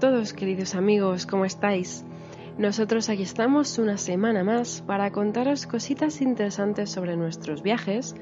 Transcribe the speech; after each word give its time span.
Todos, 0.00 0.32
queridos 0.32 0.74
amigos, 0.74 1.26
¿cómo 1.26 1.44
estáis? 1.44 2.06
Nosotros 2.56 3.10
aquí 3.10 3.22
estamos 3.22 3.78
una 3.78 3.98
semana 3.98 4.42
más 4.42 4.82
para 4.86 5.12
contaros 5.12 5.66
cositas 5.66 6.22
interesantes 6.22 6.90
sobre 6.90 7.18
nuestros 7.18 7.62
viajes, 7.62 8.16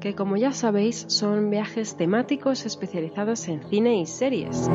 que 0.00 0.16
como 0.16 0.36
ya 0.36 0.50
sabéis 0.50 1.04
son 1.06 1.48
viajes 1.48 1.96
temáticos 1.96 2.66
especializados 2.66 3.46
en 3.46 3.62
cine 3.62 4.00
y 4.00 4.06
series. 4.06 4.68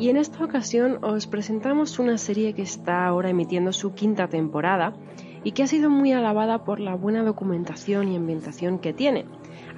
Y 0.00 0.10
en 0.10 0.16
esta 0.16 0.44
ocasión 0.44 0.98
os 1.04 1.28
presentamos 1.28 2.00
una 2.00 2.18
serie 2.18 2.54
que 2.54 2.62
está 2.62 3.06
ahora 3.06 3.30
emitiendo 3.30 3.72
su 3.72 3.94
quinta 3.94 4.26
temporada 4.26 4.94
y 5.44 5.52
que 5.52 5.62
ha 5.62 5.68
sido 5.68 5.90
muy 5.90 6.12
alabada 6.12 6.64
por 6.64 6.80
la 6.80 6.96
buena 6.96 7.22
documentación 7.22 8.08
y 8.08 8.16
ambientación 8.16 8.80
que 8.80 8.92
tiene, 8.92 9.26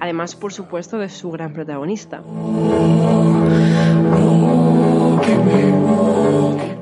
además 0.01 0.35
por 0.35 0.51
supuesto 0.51 0.97
de 0.97 1.07
su 1.07 1.31
gran 1.31 1.53
protagonista. 1.53 2.23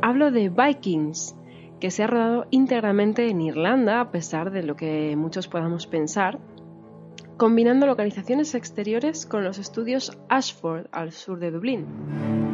Hablo 0.01 0.31
de 0.31 0.49
Vikings, 0.49 1.35
que 1.79 1.91
se 1.91 2.03
ha 2.03 2.07
rodado 2.07 2.47
íntegramente 2.49 3.29
en 3.29 3.41
Irlanda, 3.41 3.99
a 3.99 4.11
pesar 4.11 4.51
de 4.51 4.63
lo 4.63 4.75
que 4.75 5.15
muchos 5.17 5.49
podamos 5.49 5.85
pensar, 5.85 6.39
combinando 7.37 7.85
localizaciones 7.85 8.55
exteriores 8.55 9.25
con 9.25 9.43
los 9.43 9.59
estudios 9.59 10.17
Ashford 10.29 10.87
al 10.91 11.11
sur 11.11 11.39
de 11.39 11.51
Dublín. 11.51 12.48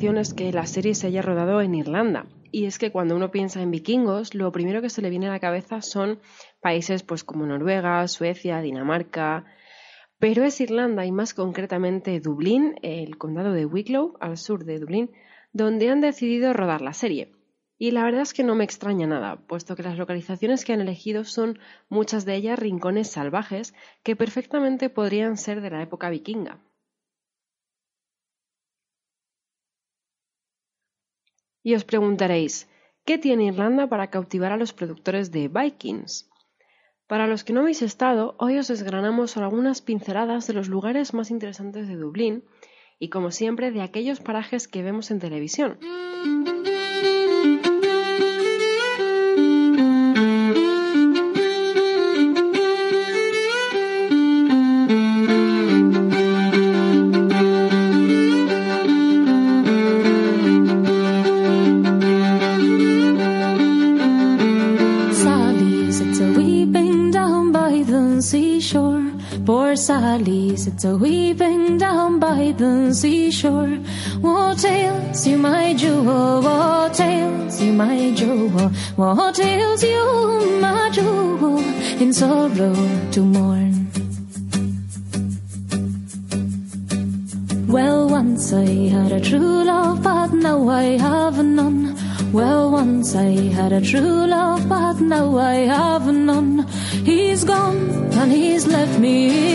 Es 0.00 0.32
que 0.32 0.52
la 0.52 0.64
serie 0.66 0.94
se 0.94 1.08
haya 1.08 1.22
rodado 1.22 1.60
en 1.60 1.74
Irlanda. 1.74 2.26
Y 2.52 2.66
es 2.66 2.78
que 2.78 2.92
cuando 2.92 3.16
uno 3.16 3.32
piensa 3.32 3.62
en 3.62 3.72
vikingos, 3.72 4.32
lo 4.32 4.52
primero 4.52 4.80
que 4.80 4.90
se 4.90 5.02
le 5.02 5.10
viene 5.10 5.26
a 5.26 5.32
la 5.32 5.40
cabeza 5.40 5.82
son 5.82 6.20
países 6.60 7.02
pues 7.02 7.24
como 7.24 7.44
Noruega, 7.46 8.06
Suecia, 8.06 8.60
Dinamarca. 8.60 9.44
Pero 10.20 10.44
es 10.44 10.60
Irlanda 10.60 11.04
y 11.04 11.10
más 11.10 11.34
concretamente 11.34 12.20
Dublín, 12.20 12.76
el 12.82 13.18
condado 13.18 13.52
de 13.52 13.66
Wicklow, 13.66 14.16
al 14.20 14.36
sur 14.36 14.64
de 14.64 14.78
Dublín, 14.78 15.10
donde 15.52 15.90
han 15.90 16.00
decidido 16.00 16.52
rodar 16.52 16.80
la 16.80 16.92
serie. 16.92 17.32
Y 17.76 17.90
la 17.90 18.04
verdad 18.04 18.22
es 18.22 18.32
que 18.32 18.44
no 18.44 18.54
me 18.54 18.64
extraña 18.64 19.08
nada, 19.08 19.40
puesto 19.48 19.74
que 19.74 19.82
las 19.82 19.98
localizaciones 19.98 20.64
que 20.64 20.72
han 20.72 20.80
elegido 20.80 21.24
son 21.24 21.58
muchas 21.88 22.24
de 22.24 22.36
ellas 22.36 22.58
rincones 22.58 23.10
salvajes 23.10 23.74
que 24.04 24.14
perfectamente 24.14 24.90
podrían 24.90 25.36
ser 25.36 25.60
de 25.60 25.70
la 25.70 25.82
época 25.82 26.08
vikinga. 26.08 26.60
Y 31.68 31.74
os 31.74 31.84
preguntaréis, 31.84 32.66
¿qué 33.04 33.18
tiene 33.18 33.44
Irlanda 33.44 33.90
para 33.90 34.08
cautivar 34.08 34.52
a 34.52 34.56
los 34.56 34.72
productores 34.72 35.30
de 35.32 35.48
Vikings? 35.48 36.30
Para 37.06 37.26
los 37.26 37.44
que 37.44 37.52
no 37.52 37.60
habéis 37.60 37.82
estado, 37.82 38.36
hoy 38.38 38.56
os 38.56 38.68
desgranamos 38.68 39.36
algunas 39.36 39.82
pinceladas 39.82 40.46
de 40.46 40.54
los 40.54 40.70
lugares 40.70 41.12
más 41.12 41.30
interesantes 41.30 41.86
de 41.86 41.96
Dublín 41.96 42.44
y, 42.98 43.10
como 43.10 43.30
siempre, 43.30 43.70
de 43.70 43.82
aquellos 43.82 44.20
parajes 44.20 44.66
que 44.66 44.82
vemos 44.82 45.10
en 45.10 45.18
televisión. 45.18 45.78
Sits 70.56 70.84
a 70.84 70.96
weeping 70.96 71.78
down 71.78 72.18
by 72.18 72.52
the 72.56 72.92
seashore. 72.92 73.78
What 74.20 74.64
ails 74.64 75.26
you, 75.26 75.38
my 75.38 75.74
jewel? 75.74 76.42
What 76.42 76.98
ails 77.00 77.60
you, 77.60 77.72
my 77.72 78.12
jewel? 78.12 78.68
What 78.96 79.38
ails 79.38 79.82
you, 79.82 80.58
my 80.60 80.90
jewel? 80.90 81.58
In 82.00 82.12
sorrow 82.12 82.74
to 83.12 83.20
mourn. 83.20 83.90
Well, 87.68 88.08
once 88.08 88.52
I 88.52 88.66
had 88.88 89.12
a 89.12 89.20
true 89.20 89.64
love, 89.64 90.02
but 90.02 90.32
now 90.32 90.68
I 90.68 90.96
have 90.96 91.44
none. 91.44 91.96
Well, 92.32 92.70
once 92.72 93.14
I 93.14 93.30
had 93.52 93.72
a 93.72 93.80
true 93.80 94.26
love, 94.26 94.68
but 94.68 95.00
now 95.00 95.36
I 95.38 95.66
have 95.66 96.06
none. 96.12 96.66
He's 97.04 97.44
gone 97.44 98.12
and 98.12 98.32
he's 98.32 98.66
left 98.66 98.98
me, 98.98 99.47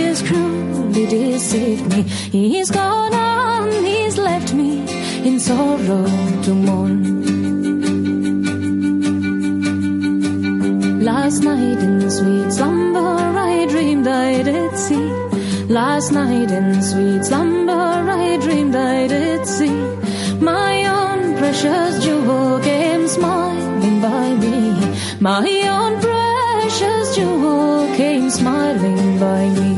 cruelly 1.05 1.31
deceived 1.31 1.95
me. 1.95 2.03
He's 2.03 2.71
gone 2.71 3.13
and 3.13 3.85
he's 3.85 4.17
left 4.17 4.53
me 4.53 4.79
in 5.27 5.39
sorrow 5.39 6.05
to 6.43 6.53
mourn. 6.53 7.03
Last 11.03 11.43
night 11.43 11.79
in 11.79 12.09
sweet 12.09 12.51
slumber 12.51 12.99
I 12.99 13.65
dreamed 13.69 14.07
I 14.07 14.43
did 14.43 14.77
see. 14.77 15.09
Last 15.67 16.11
night 16.11 16.51
in 16.51 16.81
sweet 16.81 17.25
slumber 17.25 17.71
I 17.71 18.37
dreamed 18.37 18.75
I 18.75 19.07
did 19.07 19.47
see. 19.47 19.79
My 20.39 20.85
own 20.85 21.37
precious 21.37 22.03
jewel 22.03 22.59
came 22.59 23.07
smiling 23.07 24.01
by 24.01 24.35
me. 24.35 24.75
My 25.19 25.47
own 25.77 25.99
precious 26.01 27.15
jewel 27.15 27.87
came 27.95 28.29
smiling 28.29 29.19
by 29.19 29.49
me. 29.49 29.72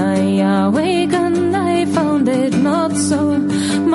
I 0.00 0.40
awakened, 0.66 1.54
I 1.54 1.84
found 1.84 2.26
it 2.28 2.54
not 2.54 2.92
so. 2.96 3.38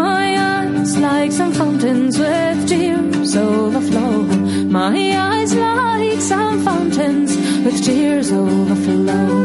My 0.03 0.37
eyes 0.37 0.97
like 0.97 1.31
some 1.31 1.51
fountains 1.51 2.19
with 2.19 2.67
tears 2.67 3.35
overflow. 3.35 4.23
My 4.79 4.97
eyes 5.29 5.55
like 5.55 6.21
some 6.21 6.63
fountains 6.63 7.35
with 7.65 7.83
tears 7.83 8.31
overflow. 8.31 9.44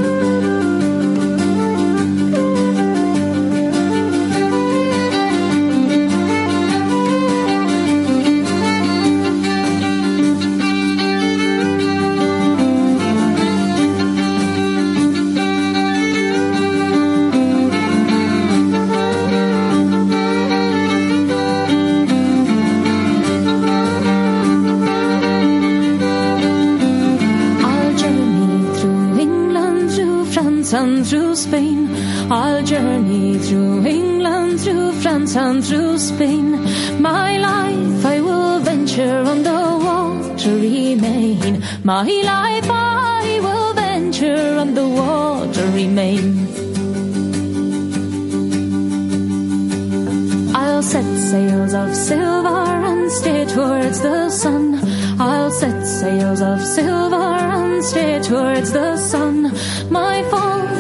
Through 31.10 31.34
Spain. 31.34 31.88
I'll 32.30 32.62
journey 32.62 33.36
through 33.38 33.84
England, 33.84 34.60
through 34.60 34.92
France 35.02 35.34
and 35.34 35.64
through 35.64 35.98
Spain. 35.98 36.46
My 37.02 37.36
life 37.36 38.06
I 38.06 38.20
will 38.20 38.60
venture 38.60 39.18
on 39.32 39.42
the 39.42 39.60
watery 39.86 40.94
main. 40.94 41.64
My 41.82 42.04
life 42.32 42.68
I 42.70 43.40
will 43.42 43.72
venture 43.74 44.56
on 44.62 44.74
the 44.74 44.88
watery 44.88 45.88
main. 45.88 46.26
I'll 50.54 50.82
set 50.82 51.10
sails 51.30 51.74
of 51.74 51.92
silver 51.92 52.66
and 52.90 53.10
steer 53.10 53.46
towards 53.46 54.00
the 54.00 54.30
sun. 54.30 54.78
I'll 55.18 55.50
set 55.50 55.84
sails 55.84 56.40
of 56.40 56.60
silver 56.62 57.16
and 57.16 57.84
steer 57.84 58.20
towards 58.22 58.70
the 58.70 58.96
sun. 58.96 59.52
My 59.90 60.22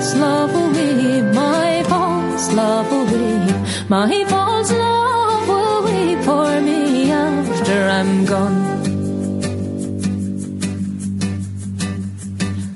false 0.00 0.14
love 0.16 0.52
will 0.54 0.70
weep, 0.70 1.24
my 1.34 1.82
false 1.86 2.52
love 2.54 2.90
will 2.90 3.04
weep, 3.04 3.90
my 3.90 4.24
false 4.28 4.72
love 4.72 5.46
will 5.46 5.82
weep 5.84 6.18
for 6.24 6.60
me 6.62 7.10
after 7.12 7.78
I'm 7.98 8.24
gone. 8.24 8.58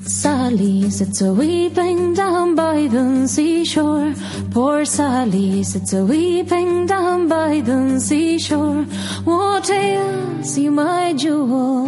Sally 0.02 0.90
sits 0.90 1.22
a 1.22 1.32
weeping 1.32 2.12
down 2.12 2.54
by 2.54 2.88
the 2.88 3.26
seashore. 3.26 4.12
Poor 4.50 4.84
Sally 4.84 5.62
sits 5.62 5.94
a 5.94 6.04
weeping 6.04 6.84
down 6.84 7.28
by 7.28 7.60
the 7.60 8.00
seashore. 8.00 8.84
What 9.24 9.70
ails 9.70 10.58
you, 10.58 10.70
my 10.70 11.14
jewel? 11.14 11.86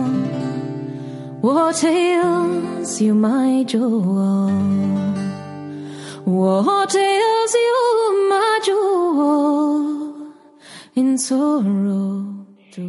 What 1.43 1.85
ails 1.85 3.01
you, 3.03 3.15
my 3.15 3.65
jewel? 3.65 4.86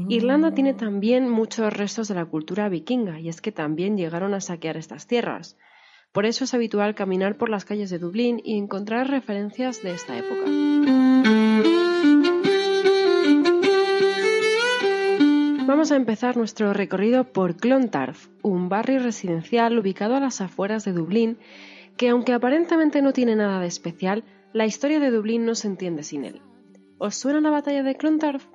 Irlanda 0.09 0.55
tiene 0.55 0.73
también 0.73 1.29
muchos 1.29 1.71
restos 1.71 2.07
de 2.07 2.15
la 2.15 2.25
cultura 2.25 2.67
vikinga 2.67 3.19
y 3.19 3.29
es 3.29 3.39
que 3.39 3.51
también 3.51 3.95
llegaron 3.95 4.33
a 4.33 4.41
saquear 4.41 4.75
estas 4.75 5.05
tierras. 5.05 5.55
Por 6.11 6.25
eso 6.25 6.45
es 6.45 6.55
habitual 6.55 6.95
caminar 6.95 7.37
por 7.37 7.49
las 7.49 7.63
calles 7.63 7.91
de 7.91 7.99
Dublín 7.99 8.41
y 8.43 8.57
encontrar 8.57 9.07
referencias 9.07 9.83
de 9.83 9.91
esta 9.91 10.17
época. 10.17 10.45
Vamos 15.67 15.91
a 15.91 15.95
empezar 15.95 16.37
nuestro 16.37 16.73
recorrido 16.73 17.25
por 17.25 17.55
Clontarf, 17.55 18.29
un 18.41 18.67
barrio 18.67 18.97
residencial 18.97 19.77
ubicado 19.77 20.15
a 20.15 20.19
las 20.19 20.41
afueras 20.41 20.85
de 20.85 20.93
Dublín 20.93 21.37
que 21.97 22.09
aunque 22.09 22.33
aparentemente 22.33 23.01
no 23.01 23.11
tiene 23.11 23.35
nada 23.35 23.59
de 23.59 23.67
especial, 23.67 24.23
la 24.53 24.65
historia 24.65 24.99
de 24.99 25.11
Dublín 25.11 25.45
no 25.45 25.55
se 25.55 25.67
entiende 25.67 26.03
sin 26.03 26.25
él. 26.25 26.41
¿Os 26.99 27.15
suena 27.15 27.41
la 27.41 27.49
batalla 27.49 27.83
de 27.83 27.95
Clontarf? 27.95 28.45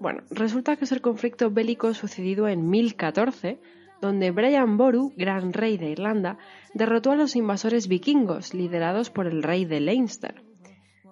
Bueno, 0.00 0.22
resulta 0.30 0.76
que 0.76 0.84
es 0.84 0.92
el 0.92 1.00
conflicto 1.00 1.50
bélico 1.50 1.92
sucedido 1.94 2.48
en 2.48 2.68
1014, 2.68 3.60
donde 4.00 4.30
Brian 4.30 4.76
Boru, 4.76 5.12
gran 5.16 5.52
rey 5.52 5.76
de 5.76 5.90
Irlanda, 5.90 6.38
derrotó 6.72 7.12
a 7.12 7.16
los 7.16 7.36
invasores 7.36 7.88
vikingos 7.88 8.54
liderados 8.54 9.10
por 9.10 9.26
el 9.26 9.42
rey 9.42 9.64
de 9.64 9.80
Leinster. 9.80 10.42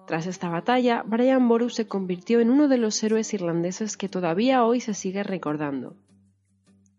Tras 0.05 0.27
esta 0.27 0.49
batalla, 0.49 1.03
Brian 1.05 1.47
Boru 1.47 1.69
se 1.69 1.87
convirtió 1.87 2.41
en 2.41 2.49
uno 2.49 2.67
de 2.67 2.77
los 2.77 3.01
héroes 3.03 3.33
irlandeses 3.33 3.95
que 3.95 4.09
todavía 4.09 4.65
hoy 4.65 4.81
se 4.81 4.93
sigue 4.93 5.23
recordando. 5.23 5.95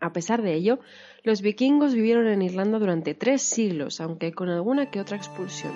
A 0.00 0.12
pesar 0.12 0.42
de 0.42 0.54
ello, 0.54 0.80
los 1.24 1.40
vikingos 1.40 1.94
vivieron 1.94 2.28
en 2.28 2.42
Irlanda 2.42 2.78
durante 2.78 3.14
tres 3.14 3.40
siglos, 3.40 4.00
aunque 4.00 4.32
con 4.32 4.50
alguna 4.50 4.90
que 4.90 5.00
otra 5.00 5.16
expulsión. 5.16 5.72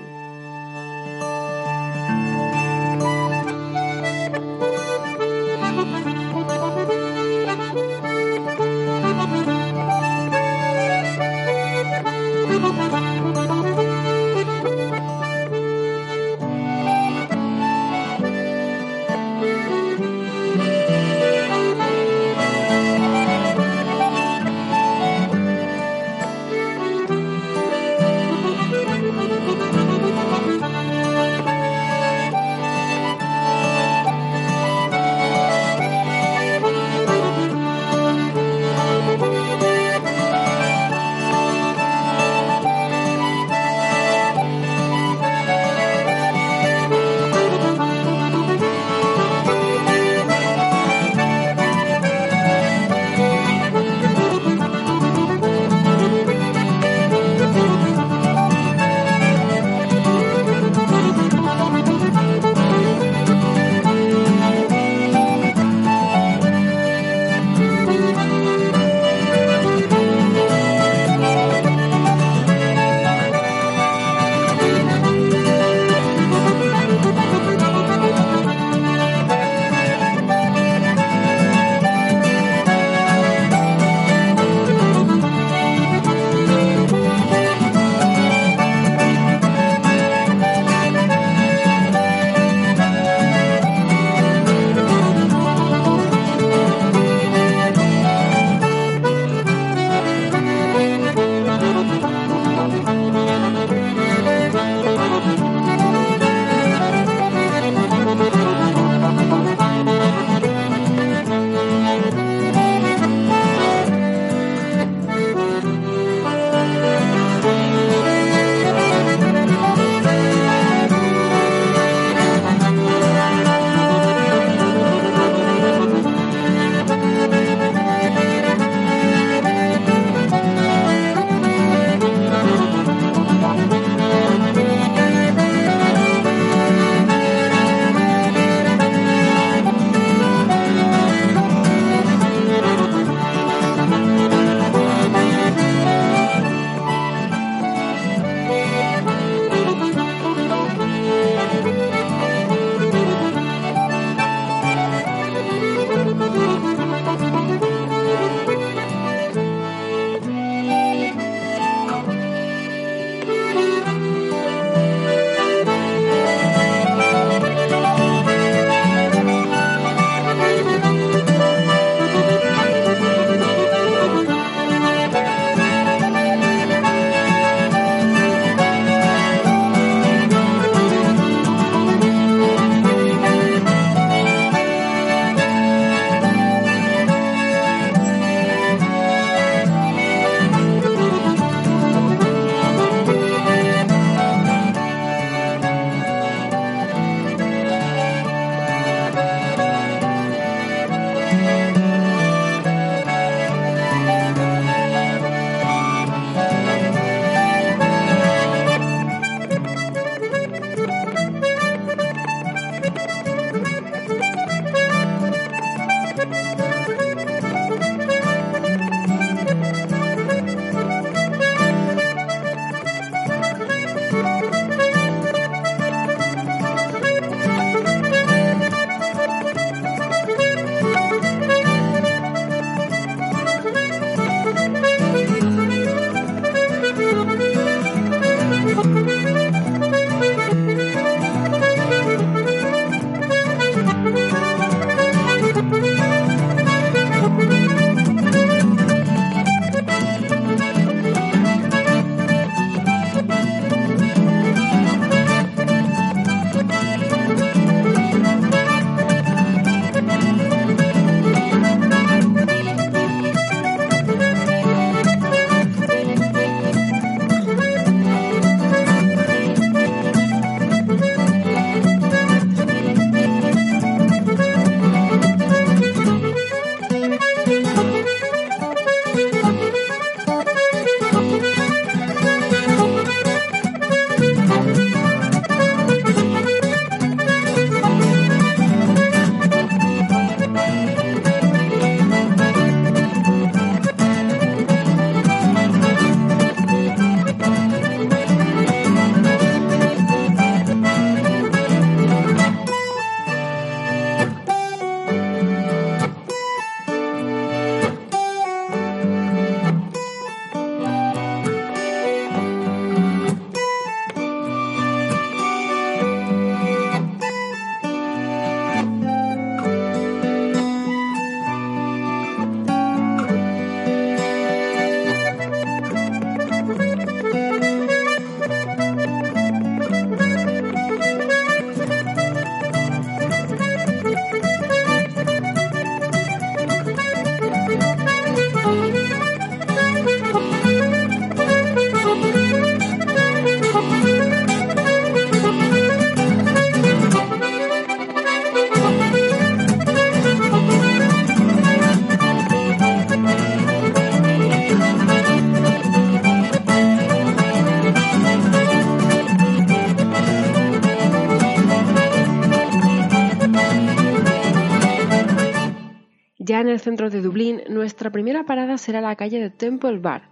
Centro 366.81 367.11
de 367.11 367.21
Dublín, 367.21 367.63
nuestra 367.69 368.11
primera 368.11 368.45
parada 368.45 368.79
será 368.79 369.01
la 369.01 369.17
calle 369.17 369.41
de 369.41 369.51
Temple 369.51 369.99
Bar. 369.99 370.29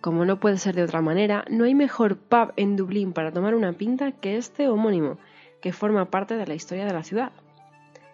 Como 0.00 0.24
no 0.24 0.38
puede 0.38 0.58
ser 0.58 0.74
de 0.74 0.82
otra 0.82 1.00
manera, 1.00 1.44
no 1.50 1.64
hay 1.64 1.74
mejor 1.74 2.16
pub 2.16 2.52
en 2.56 2.76
Dublín 2.76 3.12
para 3.12 3.32
tomar 3.32 3.54
una 3.54 3.72
pinta 3.72 4.12
que 4.12 4.36
este 4.36 4.68
homónimo, 4.68 5.18
que 5.60 5.72
forma 5.72 6.10
parte 6.10 6.36
de 6.36 6.46
la 6.46 6.54
historia 6.54 6.84
de 6.84 6.92
la 6.92 7.02
ciudad. 7.02 7.32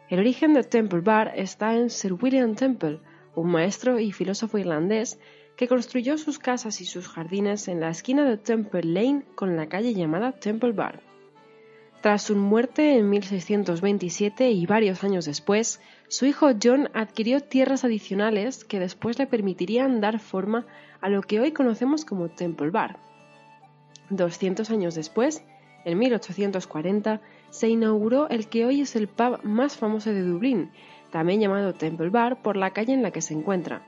El 0.09 0.19
origen 0.19 0.55
de 0.55 0.63
Temple 0.63 1.01
Bar 1.01 1.33
está 1.37 1.75
en 1.75 1.91
Sir 1.91 2.13
William 2.15 2.55
Temple, 2.55 3.01
un 3.35 3.51
maestro 3.51 3.99
y 3.99 4.13
filósofo 4.13 4.59
irlandés 4.59 5.19
que 5.57 5.69
construyó 5.69 6.19
sus 6.19 6.39
casas 6.39 6.81
y 6.81 6.85
sus 6.85 7.09
jardines 7.09 7.69
en 7.69 7.81
la 7.81 7.91
esquina 7.91 8.25
de 8.25 8.37
Temple 8.37 8.83
Lane 8.83 9.23
con 9.35 9.57
la 9.57 9.69
calle 9.69 9.95
llamada 9.95 10.33
Temple 10.33 10.73
Bar. 10.73 11.01
Tras 12.01 12.23
su 12.23 12.37
muerte 12.37 12.99
en 12.99 13.09
1627 13.09 14.51
y 14.51 14.67
varios 14.67 15.05
años 15.05 15.25
después, 15.25 15.81
su 16.09 16.27
hijo 16.27 16.51
John 16.63 16.91
adquirió 16.95 17.41
tierras 17.41 17.85
adicionales 17.85 18.65
que 18.65 18.79
después 18.79 19.19
le 19.19 19.27
permitirían 19.27 20.01
dar 20.01 20.19
forma 20.21 20.67
a 21.01 21.09
lo 21.09 21.23
que 21.23 21.41
hoy 21.41 21.53
conocemos 21.53 22.05
como 22.05 22.29
Temple 22.29 22.71
Bar. 22.71 22.99
200 24.11 24.71
años 24.71 24.95
después, 24.95 25.43
en 25.85 25.99
1840, 25.99 27.21
se 27.51 27.69
inauguró 27.69 28.29
el 28.29 28.49
que 28.49 28.65
hoy 28.67 28.83
es 28.83 28.97
el 28.97 29.09
pub 29.09 29.43
más 29.43 29.77
famoso 29.77 30.11
de 30.11 30.23
Dublín, 30.23 30.71
también 31.11 31.41
llamado 31.41 31.75
Temple 31.75 32.11
Bar 32.11 32.43
por 32.43 32.57
la 32.57 32.71
calle 32.73 32.93
en 32.93 33.03
la 33.03 33.11
que 33.11 33.23
se 33.23 33.35
encuentra. 33.35 33.87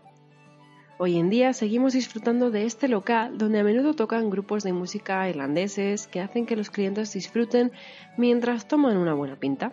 Hoy 0.99 1.19
en 1.19 1.29
día 1.29 1.53
seguimos 1.53 1.93
disfrutando 1.93 2.51
de 2.51 2.65
este 2.65 2.89
local 2.89 3.37
donde 3.37 3.61
a 3.61 3.65
menudo 3.65 3.93
tocan 3.93 4.31
grupos 4.31 4.63
de 4.63 4.73
música 4.73 5.29
irlandeses 5.29 6.07
que 6.07 6.21
hacen 6.21 6.47
que 6.47 6.57
los 6.57 6.71
clientes 6.71 7.13
disfruten 7.13 7.71
mientras 8.17 8.67
toman 8.67 8.97
una 8.97 9.13
buena 9.13 9.37
pinta. 9.37 9.73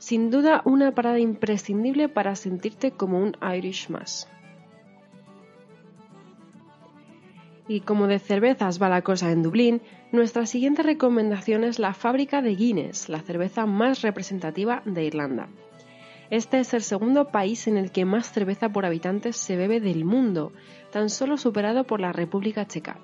Sin 0.00 0.30
duda 0.30 0.62
una 0.64 0.92
parada 0.94 1.18
imprescindible 1.18 2.08
para 2.08 2.34
sentirte 2.34 2.90
como 2.90 3.18
un 3.18 3.36
Irish 3.54 3.90
más. 3.90 4.26
Y 7.68 7.82
como 7.82 8.06
de 8.06 8.18
cervezas 8.18 8.80
va 8.80 8.88
la 8.88 9.02
cosa 9.02 9.30
en 9.30 9.42
Dublín, 9.42 9.82
nuestra 10.10 10.46
siguiente 10.46 10.82
recomendación 10.82 11.64
es 11.64 11.78
la 11.78 11.92
fábrica 11.92 12.40
de 12.40 12.56
Guinness, 12.56 13.10
la 13.10 13.20
cerveza 13.20 13.66
más 13.66 14.00
representativa 14.00 14.80
de 14.86 15.04
Irlanda. 15.04 15.50
Este 16.30 16.60
es 16.60 16.72
el 16.72 16.82
segundo 16.82 17.26
país 17.28 17.68
en 17.68 17.76
el 17.76 17.92
que 17.92 18.06
más 18.06 18.32
cerveza 18.32 18.70
por 18.70 18.86
habitante 18.86 19.34
se 19.34 19.56
bebe 19.56 19.80
del 19.80 20.06
mundo, 20.06 20.54
tan 20.90 21.10
solo 21.10 21.36
superado 21.36 21.84
por 21.84 22.00
la 22.00 22.12
República 22.12 22.66
Checa. 22.66 22.96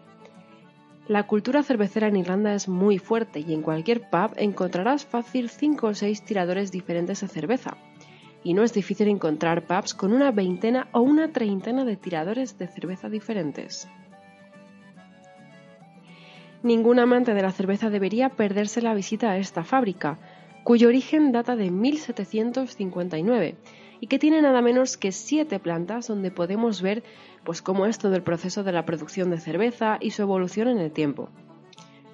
La 1.09 1.23
cultura 1.29 1.63
cervecera 1.63 2.09
en 2.09 2.17
Irlanda 2.17 2.53
es 2.53 2.69
muy 2.69 2.99
fuerte 2.99 3.39
y 3.39 3.55
en 3.55 3.63
cualquier 3.63 4.11
pub 4.11 4.33
encontrarás 4.37 5.07
fácil 5.07 5.51
5 5.51 5.87
o 5.87 5.95
6 5.95 6.25
tiradores 6.25 6.73
diferentes 6.73 7.21
de 7.21 7.29
cerveza. 7.29 7.77
Y 8.43 8.55
no 8.55 8.65
es 8.65 8.73
difícil 8.73 9.07
encontrar 9.07 9.69
pubs 9.69 9.95
con 9.95 10.13
una 10.13 10.33
veintena 10.33 10.89
o 10.91 11.03
una 11.03 11.31
treintena 11.31 11.85
de 11.85 11.97
tiradores 11.97 12.59
de 12.59 12.67
cerveza 12.67 13.09
diferentes. 13.09 13.89
Ningún 16.65 16.99
amante 16.99 17.35
de 17.35 17.43
la 17.43 17.53
cerveza 17.53 17.89
debería 17.89 18.31
perderse 18.31 18.83
la 18.83 18.95
visita 18.95 19.31
a 19.31 19.39
esta 19.39 19.63
fábrica, 19.63 20.19
cuyo 20.65 20.89
origen 20.89 21.31
data 21.31 21.55
de 21.55 21.71
1759 21.71 23.55
y 24.01 24.07
que 24.07 24.19
tiene 24.19 24.43
nada 24.43 24.63
menos 24.63 24.97
que 24.97 25.13
siete 25.13 25.59
plantas 25.59 26.09
donde 26.09 26.31
podemos 26.31 26.83
ver 26.83 27.03
pues 27.45 27.63
cómo 27.63 27.87
es 27.87 27.99
todo 27.99 28.15
el 28.15 28.23
proceso 28.23 28.65
de 28.65 28.73
la 28.73 28.85
producción 28.85 29.31
de 29.31 29.41
cerveza 29.41 29.99
y 30.01 30.11
su 30.11 30.23
evolución 30.23 30.69
en 30.69 30.79
el 30.79 30.91
tiempo. 30.91 31.29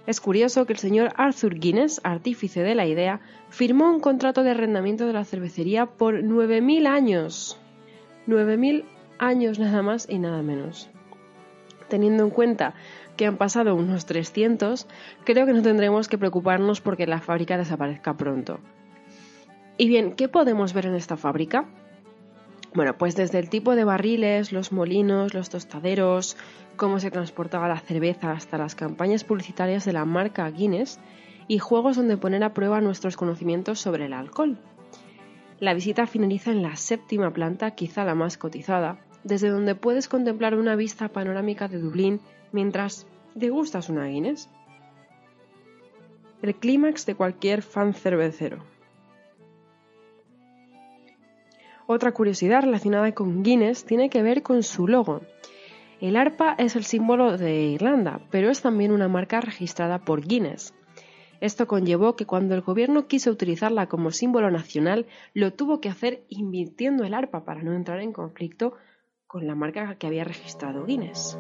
Es 0.07 0.21
curioso 0.21 0.67
que 0.67 0.73
el 0.73 0.79
señor 0.81 1.13
Arthur 1.17 1.55
Guinness, 1.55 2.01
artífice 2.03 2.63
de 2.63 2.75
la 2.75 2.87
idea, 2.87 3.21
firmó 3.51 3.89
un 3.89 4.01
contrato 4.01 4.43
de 4.43 4.51
arrendamiento 4.51 5.07
de 5.07 5.13
la 5.13 5.25
cervecería 5.25 5.87
por 5.87 6.23
9.000 6.23 6.87
años. 6.89 7.57
9.000 8.27 8.85
años 9.19 9.59
nada 9.61 9.83
más 9.83 10.09
y 10.11 10.19
nada 10.19 10.43
menos. 10.43 10.91
Teniendo 11.89 12.25
en 12.25 12.31
cuenta 12.31 12.75
que 13.17 13.27
han 13.27 13.37
pasado 13.37 13.77
unos 13.77 14.07
300, 14.07 14.89
creo 15.25 15.47
que 15.47 15.53
no 15.53 15.63
tendremos 15.63 16.09
que 16.09 16.19
preocuparnos 16.19 16.81
porque 16.81 17.07
la 17.07 17.21
fábrica 17.21 17.57
desaparezca 17.57 18.17
pronto. 18.17 18.59
Y 19.79 19.89
bien, 19.89 20.13
¿qué 20.13 20.29
podemos 20.29 20.75
ver 20.75 20.87
en 20.87 20.95
esta 20.95 21.17
fábrica? 21.17 21.67
Bueno, 22.75 22.97
pues 22.97 23.17
desde 23.17 23.39
el 23.39 23.49
tipo 23.49 23.75
de 23.75 23.85
barriles, 23.85 24.53
los 24.53 24.73
molinos, 24.73 25.35
los 25.35 25.51
tostaderos, 25.51 26.37
cómo 26.77 27.01
se 27.01 27.11
transportaba 27.11 27.69
la 27.69 27.81
cerveza 27.81 28.33
hasta 28.33 28.59
las 28.59 28.75
campañas 28.75 29.25
publicitarias 29.25 29.85
de 29.85 29.93
la 29.93 30.05
marca 30.05 30.51
Guinness 30.51 30.99
y 31.49 31.59
juegos 31.59 31.97
donde 31.97 32.17
poner 32.17 32.45
a 32.45 32.55
prueba 32.55 32.81
nuestros 32.81 33.17
conocimientos 33.17 33.81
sobre 33.81 34.07
el 34.07 34.13
alcohol. 34.13 34.59
La 35.61 35.75
visita 35.75 36.07
finaliza 36.07 36.51
en 36.51 36.63
la 36.63 36.77
séptima 36.77 37.33
planta, 37.33 37.73
quizá 37.73 38.05
la 38.05 38.15
más 38.15 38.39
cotizada, 38.39 38.99
desde 39.23 39.49
donde 39.49 39.75
puedes 39.75 40.09
contemplar 40.09 40.55
una 40.55 40.77
vista 40.77 41.09
panorámica 41.09 41.69
de 41.69 41.79
Dublín 41.79 42.21
mientras 42.53 43.07
degustas 43.35 43.89
una 43.89 44.07
Guinness. 44.07 44.49
El 46.41 46.55
clímax 46.55 47.07
de 47.07 47.15
cualquier 47.15 47.63
fan 47.63 47.95
cervecero. 47.95 48.72
Otra 51.87 52.13
curiosidad 52.13 52.63
relacionada 52.63 53.13
con 53.13 53.43
Guinness 53.43 53.85
tiene 53.85 54.09
que 54.09 54.23
ver 54.23 54.43
con 54.43 54.63
su 54.63 54.87
logo. 54.87 55.23
El 56.01 56.17
arpa 56.17 56.55
es 56.59 56.75
el 56.77 56.85
símbolo 56.85 57.37
de 57.39 57.63
Irlanda, 57.67 58.21
pero 58.31 58.51
es 58.51 58.63
también 58.63 58.93
una 58.93 59.09
marca 59.09 59.41
registrada 59.41 59.99
por 60.01 60.27
Guinness. 60.27 60.75
Esto 61.41 61.67
conllevó 61.67 62.15
que 62.15 62.27
cuando 62.27 62.55
el 62.55 62.61
gobierno 62.61 63.09
quiso 63.09 63.31
utilizarla 63.31 63.89
como 63.89 64.13
símbolo 64.13 64.51
nacional, 64.51 65.07
lo 65.35 65.53
tuvo 65.53 65.81
que 65.81 65.89
hacer 65.89 66.25
invirtiendo 66.29 67.05
el 67.05 67.15
arpa 67.15 67.45
para 67.45 67.63
no 67.63 67.75
entrar 67.75 68.01
en 68.01 68.13
conflicto 68.13 68.75
con 69.27 69.47
la 69.47 69.55
marca 69.55 69.97
que 69.97 70.07
había 70.07 70.25
registrado 70.25 70.85
Guinness. 70.85 71.39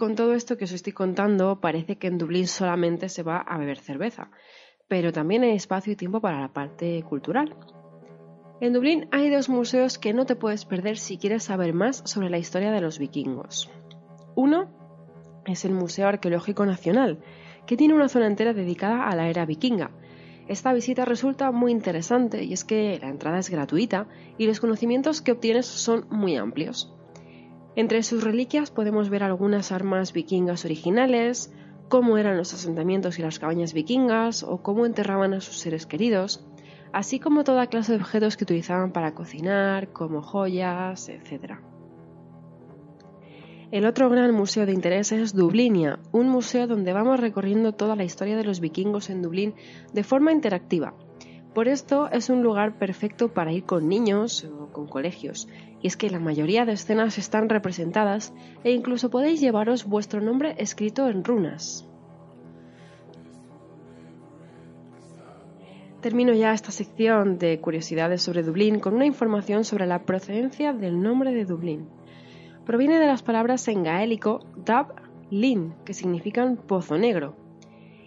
Con 0.00 0.14
todo 0.14 0.32
esto 0.32 0.56
que 0.56 0.64
os 0.64 0.72
estoy 0.72 0.94
contando 0.94 1.60
parece 1.60 1.98
que 1.98 2.06
en 2.06 2.16
Dublín 2.16 2.48
solamente 2.48 3.10
se 3.10 3.22
va 3.22 3.36
a 3.36 3.58
beber 3.58 3.78
cerveza, 3.78 4.30
pero 4.88 5.12
también 5.12 5.42
hay 5.42 5.50
espacio 5.50 5.92
y 5.92 5.96
tiempo 5.96 6.22
para 6.22 6.40
la 6.40 6.54
parte 6.54 7.02
cultural. 7.02 7.54
En 8.62 8.72
Dublín 8.72 9.08
hay 9.12 9.28
dos 9.28 9.50
museos 9.50 9.98
que 9.98 10.14
no 10.14 10.24
te 10.24 10.36
puedes 10.36 10.64
perder 10.64 10.96
si 10.96 11.18
quieres 11.18 11.42
saber 11.44 11.74
más 11.74 12.02
sobre 12.06 12.30
la 12.30 12.38
historia 12.38 12.72
de 12.72 12.80
los 12.80 12.98
vikingos. 12.98 13.70
Uno 14.34 15.42
es 15.44 15.66
el 15.66 15.72
Museo 15.72 16.08
Arqueológico 16.08 16.64
Nacional, 16.64 17.18
que 17.66 17.76
tiene 17.76 17.92
una 17.92 18.08
zona 18.08 18.26
entera 18.26 18.54
dedicada 18.54 19.06
a 19.06 19.14
la 19.14 19.28
era 19.28 19.44
vikinga. 19.44 19.90
Esta 20.48 20.72
visita 20.72 21.04
resulta 21.04 21.52
muy 21.52 21.72
interesante 21.72 22.42
y 22.42 22.54
es 22.54 22.64
que 22.64 22.98
la 23.02 23.10
entrada 23.10 23.38
es 23.38 23.50
gratuita 23.50 24.08
y 24.38 24.46
los 24.46 24.60
conocimientos 24.60 25.20
que 25.20 25.32
obtienes 25.32 25.66
son 25.66 26.06
muy 26.08 26.36
amplios. 26.36 26.90
Entre 27.80 28.02
sus 28.02 28.22
reliquias 28.22 28.70
podemos 28.70 29.08
ver 29.08 29.22
algunas 29.22 29.72
armas 29.72 30.12
vikingas 30.12 30.66
originales, 30.66 31.50
cómo 31.88 32.18
eran 32.18 32.36
los 32.36 32.52
asentamientos 32.52 33.18
y 33.18 33.22
las 33.22 33.38
cabañas 33.38 33.72
vikingas 33.72 34.42
o 34.42 34.62
cómo 34.62 34.84
enterraban 34.84 35.32
a 35.32 35.40
sus 35.40 35.56
seres 35.56 35.86
queridos, 35.86 36.46
así 36.92 37.20
como 37.20 37.42
toda 37.42 37.68
clase 37.68 37.92
de 37.92 37.98
objetos 38.00 38.36
que 38.36 38.44
utilizaban 38.44 38.92
para 38.92 39.14
cocinar, 39.14 39.94
como 39.94 40.20
joyas, 40.20 41.08
etc. 41.08 41.54
El 43.70 43.86
otro 43.86 44.10
gran 44.10 44.34
museo 44.34 44.66
de 44.66 44.74
interés 44.74 45.10
es 45.10 45.34
Dublinia, 45.34 46.00
un 46.12 46.28
museo 46.28 46.66
donde 46.66 46.92
vamos 46.92 47.18
recorriendo 47.18 47.72
toda 47.72 47.96
la 47.96 48.04
historia 48.04 48.36
de 48.36 48.44
los 48.44 48.60
vikingos 48.60 49.08
en 49.08 49.22
Dublín 49.22 49.54
de 49.94 50.04
forma 50.04 50.32
interactiva. 50.32 50.92
Por 51.54 51.66
esto 51.66 52.10
es 52.12 52.28
un 52.28 52.42
lugar 52.42 52.78
perfecto 52.78 53.32
para 53.32 53.52
ir 53.52 53.64
con 53.64 53.88
niños 53.88 54.44
o 54.44 54.70
con 54.70 54.86
colegios, 54.86 55.48
y 55.82 55.86
es 55.86 55.96
que 55.96 56.10
la 56.10 56.18
mayoría 56.18 56.64
de 56.64 56.72
escenas 56.72 57.18
están 57.18 57.48
representadas 57.48 58.32
e 58.64 58.72
incluso 58.72 59.10
podéis 59.10 59.40
llevaros 59.40 59.86
vuestro 59.86 60.20
nombre 60.20 60.54
escrito 60.58 61.08
en 61.08 61.24
runas. 61.24 61.86
Termino 66.00 66.32
ya 66.32 66.54
esta 66.54 66.70
sección 66.70 67.38
de 67.38 67.60
curiosidades 67.60 68.22
sobre 68.22 68.42
Dublín 68.42 68.80
con 68.80 68.94
una 68.94 69.04
información 69.04 69.64
sobre 69.64 69.86
la 69.86 70.04
procedencia 70.04 70.72
del 70.72 71.02
nombre 71.02 71.34
de 71.34 71.44
Dublín. 71.44 71.88
Proviene 72.64 72.98
de 72.98 73.06
las 73.06 73.22
palabras 73.22 73.68
en 73.68 73.82
gaélico 73.82 74.40
Dab 74.64 74.94
Lin, 75.30 75.74
que 75.84 75.92
significan 75.92 76.56
pozo 76.56 76.96
negro. 76.96 77.36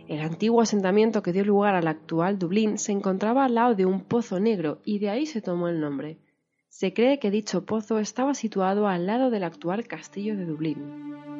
El 0.07 0.21
antiguo 0.21 0.61
asentamiento 0.61 1.21
que 1.21 1.33
dio 1.33 1.45
lugar 1.45 1.75
al 1.75 1.87
actual 1.87 2.39
Dublín 2.39 2.77
se 2.77 2.91
encontraba 2.91 3.45
al 3.45 3.55
lado 3.55 3.75
de 3.75 3.85
un 3.85 4.01
pozo 4.01 4.39
negro 4.39 4.79
y 4.83 4.97
de 4.99 5.09
ahí 5.09 5.25
se 5.27 5.41
tomó 5.41 5.67
el 5.67 5.79
nombre. 5.79 6.17
Se 6.73 6.91
cree 6.91 7.19
que 7.19 7.29
dicho 7.29 7.67
pozo 7.67 7.99
estaba 7.99 8.33
situado 8.33 8.87
al 8.87 9.05
lado 9.05 9.29
del 9.29 9.43
actual 9.43 9.85
castillo 9.85 10.35
de 10.35 10.45
Dublín. 10.45 11.32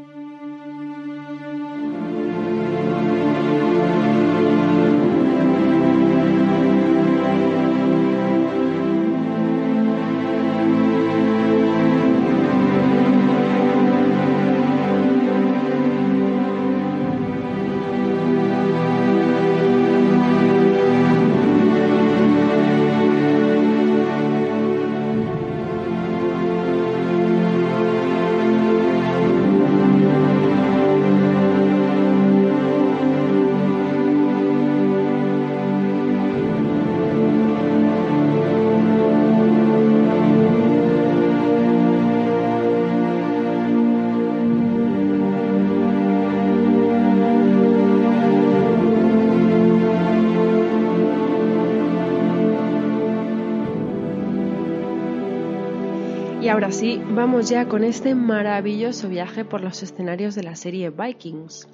Ahora 56.54 56.72
sí, 56.72 57.02
vamos 57.10 57.50
ya 57.50 57.68
con 57.68 57.84
este 57.84 58.14
maravilloso 58.14 59.10
viaje 59.10 59.44
por 59.44 59.62
los 59.62 59.82
escenarios 59.82 60.36
de 60.36 60.44
la 60.44 60.56
serie 60.56 60.92
Vikings. 60.92 61.68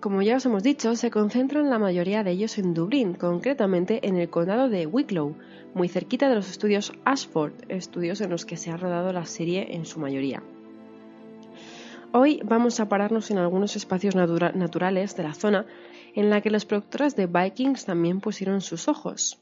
Como 0.00 0.22
ya 0.22 0.38
os 0.38 0.44
hemos 0.44 0.64
dicho, 0.64 0.96
se 0.96 1.12
concentran 1.12 1.70
la 1.70 1.78
mayoría 1.78 2.24
de 2.24 2.32
ellos 2.32 2.58
en 2.58 2.74
Dublín, 2.74 3.14
concretamente 3.14 4.04
en 4.08 4.16
el 4.16 4.28
condado 4.28 4.68
de 4.68 4.88
Wicklow, 4.88 5.36
muy 5.74 5.86
cerquita 5.86 6.28
de 6.28 6.34
los 6.34 6.50
estudios 6.50 6.92
Ashford, 7.04 7.52
estudios 7.68 8.20
en 8.20 8.30
los 8.30 8.44
que 8.44 8.56
se 8.56 8.72
ha 8.72 8.76
rodado 8.76 9.12
la 9.12 9.24
serie 9.24 9.76
en 9.76 9.86
su 9.86 10.00
mayoría. 10.00 10.42
Hoy 12.10 12.40
vamos 12.44 12.80
a 12.80 12.88
pararnos 12.88 13.30
en 13.30 13.38
algunos 13.38 13.76
espacios 13.76 14.16
naturales 14.16 15.14
de 15.14 15.22
la 15.22 15.34
zona 15.34 15.64
en 16.16 16.28
la 16.28 16.40
que 16.40 16.50
los 16.50 16.64
productores 16.64 17.14
de 17.14 17.28
Vikings 17.28 17.84
también 17.84 18.20
pusieron 18.20 18.62
sus 18.62 18.88
ojos. 18.88 19.38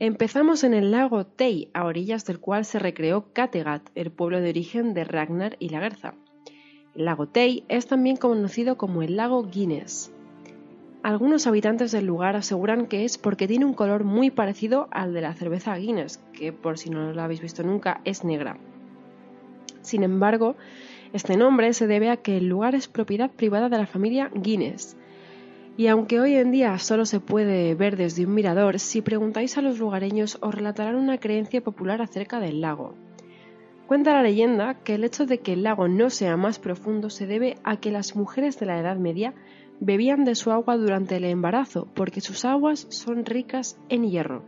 Empezamos 0.00 0.62
en 0.62 0.74
el 0.74 0.92
lago 0.92 1.26
Tey, 1.26 1.70
a 1.74 1.84
orillas 1.84 2.24
del 2.24 2.38
cual 2.38 2.64
se 2.64 2.78
recreó 2.78 3.32
Kattegat, 3.32 3.90
el 3.96 4.12
pueblo 4.12 4.40
de 4.40 4.50
origen 4.50 4.94
de 4.94 5.02
Ragnar 5.02 5.56
y 5.58 5.70
Lagertha. 5.70 6.14
El 6.94 7.06
lago 7.06 7.26
Tey 7.26 7.64
es 7.66 7.88
también 7.88 8.16
conocido 8.16 8.76
como 8.76 9.02
el 9.02 9.16
lago 9.16 9.42
Guinness. 9.42 10.12
Algunos 11.02 11.48
habitantes 11.48 11.90
del 11.90 12.06
lugar 12.06 12.36
aseguran 12.36 12.86
que 12.86 13.04
es 13.04 13.18
porque 13.18 13.48
tiene 13.48 13.64
un 13.64 13.74
color 13.74 14.04
muy 14.04 14.30
parecido 14.30 14.86
al 14.92 15.12
de 15.14 15.20
la 15.20 15.34
cerveza 15.34 15.74
Guinness, 15.74 16.18
que 16.32 16.52
por 16.52 16.78
si 16.78 16.90
no 16.90 17.12
lo 17.12 17.20
habéis 17.20 17.40
visto 17.40 17.64
nunca 17.64 18.00
es 18.04 18.22
negra. 18.22 18.56
Sin 19.82 20.04
embargo, 20.04 20.54
este 21.12 21.36
nombre 21.36 21.72
se 21.72 21.88
debe 21.88 22.10
a 22.10 22.18
que 22.18 22.36
el 22.36 22.46
lugar 22.46 22.76
es 22.76 22.86
propiedad 22.86 23.32
privada 23.32 23.68
de 23.68 23.78
la 23.78 23.86
familia 23.86 24.30
Guinness, 24.32 24.96
y 25.78 25.86
aunque 25.86 26.18
hoy 26.18 26.34
en 26.34 26.50
día 26.50 26.76
solo 26.80 27.06
se 27.06 27.20
puede 27.20 27.76
ver 27.76 27.96
desde 27.96 28.26
un 28.26 28.34
mirador, 28.34 28.80
si 28.80 29.00
preguntáis 29.00 29.56
a 29.56 29.62
los 29.62 29.78
lugareños 29.78 30.36
os 30.40 30.52
relatarán 30.52 30.96
una 30.96 31.18
creencia 31.18 31.62
popular 31.62 32.02
acerca 32.02 32.40
del 32.40 32.60
lago. 32.60 32.96
Cuenta 33.86 34.12
la 34.12 34.24
leyenda 34.24 34.74
que 34.82 34.96
el 34.96 35.04
hecho 35.04 35.24
de 35.24 35.38
que 35.38 35.52
el 35.52 35.62
lago 35.62 35.86
no 35.86 36.10
sea 36.10 36.36
más 36.36 36.58
profundo 36.58 37.10
se 37.10 37.28
debe 37.28 37.58
a 37.62 37.76
que 37.76 37.92
las 37.92 38.16
mujeres 38.16 38.58
de 38.58 38.66
la 38.66 38.80
Edad 38.80 38.96
Media 38.96 39.34
bebían 39.78 40.24
de 40.24 40.34
su 40.34 40.50
agua 40.50 40.76
durante 40.76 41.14
el 41.14 41.24
embarazo 41.24 41.86
porque 41.94 42.20
sus 42.20 42.44
aguas 42.44 42.88
son 42.90 43.24
ricas 43.24 43.78
en 43.88 44.10
hierro. 44.10 44.42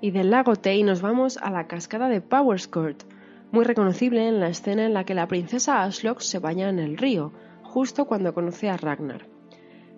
Y 0.00 0.10
del 0.10 0.30
lago 0.30 0.56
Tey 0.56 0.82
nos 0.82 1.00
vamos 1.00 1.36
a 1.36 1.52
la 1.52 1.68
cascada 1.68 2.08
de 2.08 2.20
Powerscourt, 2.20 3.04
muy 3.52 3.64
reconocible 3.64 4.26
en 4.26 4.40
la 4.40 4.48
escena 4.48 4.84
en 4.84 4.94
la 4.94 5.04
que 5.04 5.14
la 5.14 5.28
princesa 5.28 5.84
Ashlock 5.84 6.18
se 6.18 6.40
baña 6.40 6.68
en 6.68 6.80
el 6.80 6.98
río, 6.98 7.32
justo 7.72 8.04
cuando 8.04 8.34
conoce 8.34 8.68
a 8.68 8.76
Ragnar. 8.76 9.24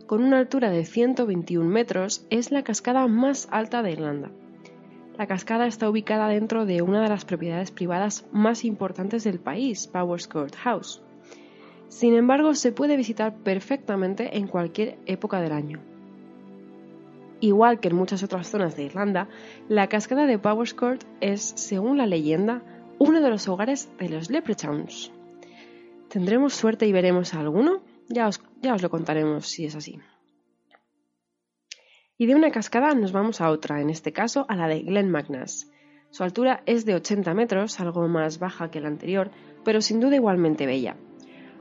Con 0.07 0.23
una 0.23 0.39
altura 0.39 0.71
de 0.71 0.85
121 0.85 1.69
metros, 1.69 2.25
es 2.31 2.53
la 2.53 2.63
cascada 2.63 3.09
más 3.09 3.49
alta 3.51 3.83
de 3.83 3.91
Irlanda. 3.91 4.31
La 5.19 5.27
cascada 5.27 5.67
está 5.67 5.91
ubicada 5.91 6.29
dentro 6.29 6.67
de 6.67 6.83
una 6.83 7.03
de 7.03 7.09
las 7.09 7.25
propiedades 7.25 7.73
privadas 7.73 8.27
más 8.31 8.65
importantes 8.65 9.25
del 9.25 9.41
país, 9.41 9.89
Powerscourt 9.89 10.55
House. 10.55 11.03
Sin 11.89 12.15
embargo, 12.15 12.55
se 12.55 12.71
puede 12.71 12.97
visitar 12.97 13.35
perfectamente 13.39 14.39
en 14.39 14.47
cualquier 14.47 14.97
época 15.07 15.41
del 15.41 15.51
año. 15.51 15.81
Igual 17.41 17.81
que 17.81 17.89
en 17.89 17.97
muchas 17.97 18.23
otras 18.23 18.49
zonas 18.49 18.77
de 18.77 18.85
Irlanda, 18.85 19.27
la 19.69 19.89
cascada 19.89 20.27
de 20.27 20.39
Powerscourt 20.39 21.03
es, 21.21 21.43
según 21.57 21.99
la 21.99 22.07
leyenda, 22.07 22.63
uno 23.01 23.21
de 23.21 23.31
los 23.31 23.49
hogares 23.49 23.91
de 23.99 24.11
los 24.11 24.31
Leprechauns. 24.31 25.11
¿Tendremos 26.15 26.55
suerte 26.55 26.87
y 26.87 26.93
veremos 26.93 27.35
a 27.35 27.41
alguno? 27.41 27.83
Ya 28.09 28.29
os, 28.29 28.41
ya 28.63 28.73
os 28.73 28.83
lo 28.83 28.89
contaremos 28.89 29.49
si 29.49 29.67
es 29.67 29.75
así. 29.75 29.99
Y 32.17 32.27
de 32.27 32.37
una 32.37 32.53
cascada 32.53 32.95
nos 32.95 33.11
vamos 33.11 33.41
a 33.41 33.51
otra, 33.51 33.81
en 33.81 33.91
este 33.91 34.13
caso 34.13 34.47
a 34.49 34.55
la 34.55 34.69
de 34.69 34.83
Glen 34.83 35.11
Magnas. 35.11 35.73
Su 36.11 36.23
altura 36.23 36.63
es 36.67 36.85
de 36.85 36.95
80 36.95 37.35
metros, 37.35 37.81
algo 37.81 38.07
más 38.07 38.39
baja 38.39 38.71
que 38.71 38.81
la 38.81 38.87
anterior, 38.87 39.33
pero 39.65 39.81
sin 39.81 39.99
duda 39.99 40.15
igualmente 40.15 40.67
bella. 40.67 40.95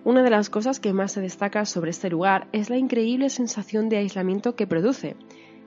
Una 0.03 0.21
de 0.21 0.29
las 0.29 0.51
cosas 0.51 0.79
que 0.79 0.93
más 0.93 1.13
se 1.13 1.21
destaca 1.21 1.65
sobre 1.65 1.89
este 1.89 2.11
lugar 2.11 2.47
es 2.51 2.69
la 2.69 2.77
increíble 2.77 3.31
sensación 3.31 3.89
de 3.89 3.97
aislamiento 3.97 4.55
que 4.55 4.67
produce, 4.67 5.15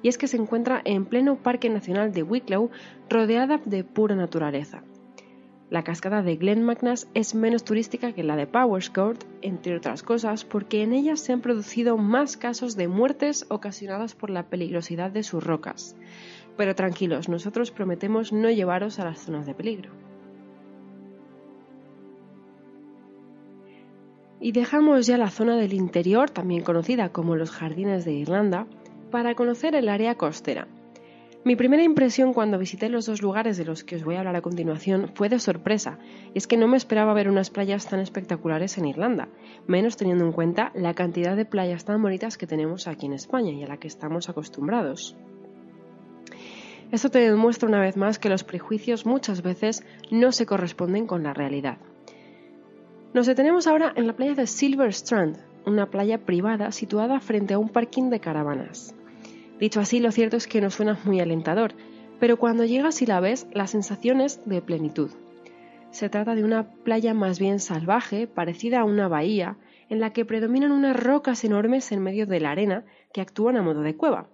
y 0.00 0.06
es 0.06 0.16
que 0.16 0.28
se 0.28 0.36
encuentra 0.36 0.80
en 0.84 1.06
pleno 1.06 1.42
Parque 1.42 1.70
Nacional 1.70 2.12
de 2.12 2.22
Wicklow, 2.22 2.70
rodeada 3.10 3.60
de 3.64 3.82
pura 3.82 4.14
naturaleza. 4.14 4.84
La 5.68 5.82
cascada 5.82 6.22
de 6.22 6.36
Glen 6.36 6.62
Magnas 6.62 7.08
es 7.14 7.34
menos 7.34 7.64
turística 7.64 8.12
que 8.12 8.22
la 8.22 8.36
de 8.36 8.46
Powerscourt, 8.46 9.24
entre 9.42 9.76
otras 9.76 10.04
cosas, 10.04 10.44
porque 10.44 10.84
en 10.84 10.92
ella 10.92 11.16
se 11.16 11.32
han 11.32 11.40
producido 11.40 11.96
más 11.96 12.36
casos 12.36 12.76
de 12.76 12.86
muertes 12.86 13.46
ocasionadas 13.48 14.14
por 14.14 14.30
la 14.30 14.44
peligrosidad 14.44 15.10
de 15.10 15.24
sus 15.24 15.42
rocas. 15.42 15.96
Pero 16.56 16.76
tranquilos, 16.76 17.28
nosotros 17.28 17.72
prometemos 17.72 18.32
no 18.32 18.48
llevaros 18.48 19.00
a 19.00 19.04
las 19.06 19.18
zonas 19.18 19.44
de 19.44 19.54
peligro. 19.54 19.90
Y 24.38 24.52
dejamos 24.52 25.06
ya 25.08 25.18
la 25.18 25.30
zona 25.30 25.56
del 25.56 25.72
interior, 25.72 26.30
también 26.30 26.62
conocida 26.62 27.08
como 27.08 27.34
los 27.34 27.50
Jardines 27.50 28.04
de 28.04 28.12
Irlanda, 28.12 28.68
para 29.10 29.34
conocer 29.34 29.74
el 29.74 29.88
área 29.88 30.14
costera. 30.14 30.68
Mi 31.46 31.54
primera 31.54 31.84
impresión 31.84 32.34
cuando 32.34 32.58
visité 32.58 32.88
los 32.88 33.06
dos 33.06 33.22
lugares 33.22 33.56
de 33.56 33.64
los 33.64 33.84
que 33.84 33.94
os 33.94 34.02
voy 34.02 34.16
a 34.16 34.18
hablar 34.18 34.34
a 34.34 34.42
continuación 34.42 35.12
fue 35.14 35.28
de 35.28 35.38
sorpresa, 35.38 35.96
y 36.34 36.38
es 36.38 36.48
que 36.48 36.56
no 36.56 36.66
me 36.66 36.76
esperaba 36.76 37.14
ver 37.14 37.28
unas 37.28 37.50
playas 37.50 37.86
tan 37.86 38.00
espectaculares 38.00 38.78
en 38.78 38.86
Irlanda, 38.86 39.28
menos 39.68 39.96
teniendo 39.96 40.24
en 40.24 40.32
cuenta 40.32 40.72
la 40.74 40.92
cantidad 40.94 41.36
de 41.36 41.44
playas 41.44 41.84
tan 41.84 42.02
bonitas 42.02 42.36
que 42.36 42.48
tenemos 42.48 42.88
aquí 42.88 43.06
en 43.06 43.12
España 43.12 43.52
y 43.52 43.62
a 43.62 43.68
la 43.68 43.76
que 43.76 43.86
estamos 43.86 44.28
acostumbrados. 44.28 45.14
Esto 46.90 47.10
te 47.10 47.20
demuestra 47.20 47.68
una 47.68 47.80
vez 47.80 47.96
más 47.96 48.18
que 48.18 48.28
los 48.28 48.42
prejuicios 48.42 49.06
muchas 49.06 49.42
veces 49.42 49.84
no 50.10 50.32
se 50.32 50.46
corresponden 50.46 51.06
con 51.06 51.22
la 51.22 51.32
realidad. 51.32 51.78
Nos 53.14 53.26
detenemos 53.26 53.68
ahora 53.68 53.92
en 53.94 54.08
la 54.08 54.16
playa 54.16 54.34
de 54.34 54.48
Silver 54.48 54.88
Strand, 54.88 55.38
una 55.64 55.90
playa 55.90 56.18
privada 56.18 56.72
situada 56.72 57.20
frente 57.20 57.54
a 57.54 57.60
un 57.60 57.68
parking 57.68 58.10
de 58.10 58.18
caravanas. 58.18 58.95
Dicho 59.58 59.80
así, 59.80 60.00
lo 60.00 60.12
cierto 60.12 60.36
es 60.36 60.46
que 60.46 60.60
no 60.60 60.70
suena 60.70 60.98
muy 61.04 61.20
alentador, 61.20 61.72
pero 62.20 62.38
cuando 62.38 62.64
llegas 62.64 63.00
y 63.02 63.06
la 63.06 63.20
ves, 63.20 63.46
la 63.52 63.66
sensación 63.66 64.20
es 64.20 64.40
de 64.46 64.60
plenitud. 64.60 65.10
Se 65.90 66.08
trata 66.08 66.34
de 66.34 66.44
una 66.44 66.74
playa 66.84 67.14
más 67.14 67.38
bien 67.38 67.58
salvaje, 67.58 68.26
parecida 68.26 68.80
a 68.80 68.84
una 68.84 69.08
bahía, 69.08 69.56
en 69.88 70.00
la 70.00 70.12
que 70.12 70.24
predominan 70.24 70.72
unas 70.72 70.96
rocas 70.96 71.44
enormes 71.44 71.90
en 71.92 72.02
medio 72.02 72.26
de 72.26 72.40
la 72.40 72.50
arena 72.50 72.84
que 73.12 73.20
actúan 73.20 73.56
a 73.56 73.62
modo 73.62 73.82
de 73.82 73.96
cueva. 73.96 74.28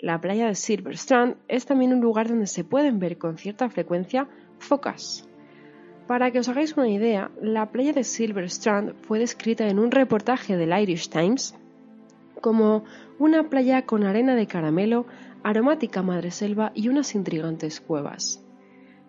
La 0.00 0.20
playa 0.20 0.46
de 0.46 0.54
Silver 0.54 0.94
Strand 0.94 1.36
es 1.48 1.66
también 1.66 1.92
un 1.92 2.00
lugar 2.00 2.28
donde 2.28 2.46
se 2.46 2.64
pueden 2.64 2.98
ver 2.98 3.18
con 3.18 3.36
cierta 3.36 3.68
frecuencia 3.68 4.28
focas. 4.58 5.28
Para 6.06 6.30
que 6.30 6.38
os 6.38 6.48
hagáis 6.48 6.76
una 6.76 6.88
idea, 6.88 7.30
la 7.42 7.70
playa 7.70 7.92
de 7.92 8.04
Silver 8.04 8.44
Strand 8.44 8.94
fue 9.02 9.18
descrita 9.18 9.68
en 9.68 9.78
un 9.78 9.90
reportaje 9.90 10.56
del 10.56 10.72
Irish 10.80 11.10
Times 11.10 11.54
como 12.40 12.84
una 13.18 13.48
playa 13.48 13.84
con 13.86 14.04
arena 14.04 14.34
de 14.34 14.46
caramelo, 14.46 15.06
aromática 15.42 16.02
madreselva 16.02 16.72
y 16.74 16.88
unas 16.88 17.14
intrigantes 17.14 17.80
cuevas. 17.80 18.44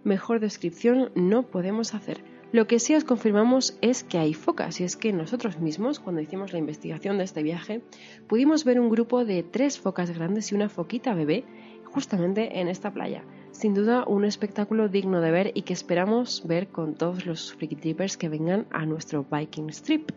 Mejor 0.04 0.40
descripción 0.40 1.12
no 1.16 1.44
podemos 1.44 1.94
hacer. 1.94 2.24
Lo 2.52 2.66
que 2.66 2.80
sí 2.80 2.96
os 2.96 3.04
confirmamos 3.04 3.78
es 3.82 4.04
que 4.04 4.18
hay 4.18 4.34
focas, 4.34 4.82
y 4.82 4.84
es 4.84 4.98
que 4.98 5.14
nosotros 5.14 5.60
mismos, 5.60 6.00
cuando 6.00 6.22
hicimos 6.22 6.52
la 6.52 6.58
investigación 6.58 7.20
de 7.20 7.26
este 7.26 7.44
viaje, 7.44 7.84
pudimos 8.28 8.64
ver 8.64 8.80
un 8.80 8.90
grupo 8.90 9.24
de 9.24 9.44
tres 9.44 9.78
focas 9.78 10.10
grandes 10.10 10.52
y 10.52 10.56
una 10.56 10.68
foquita 10.68 11.14
bebé 11.14 11.44
justamente 11.84 12.60
en 12.60 12.68
esta 12.68 12.92
playa. 12.92 13.24
Sin 13.52 13.76
duda 13.76 14.04
un 14.08 14.26
espectáculo 14.26 14.90
digno 14.90 15.22
de 15.22 15.32
ver 15.32 15.52
y 15.54 15.62
que 15.62 15.74
esperamos 15.74 16.44
ver 16.48 16.70
con 16.70 16.96
todos 16.96 17.28
los 17.28 17.54
friki 17.54 17.76
trippers 17.76 18.18
que 18.18 18.30
vengan 18.30 18.66
a 18.72 18.86
nuestro 18.86 19.26
Viking 19.30 19.70
Strip. 19.70 20.10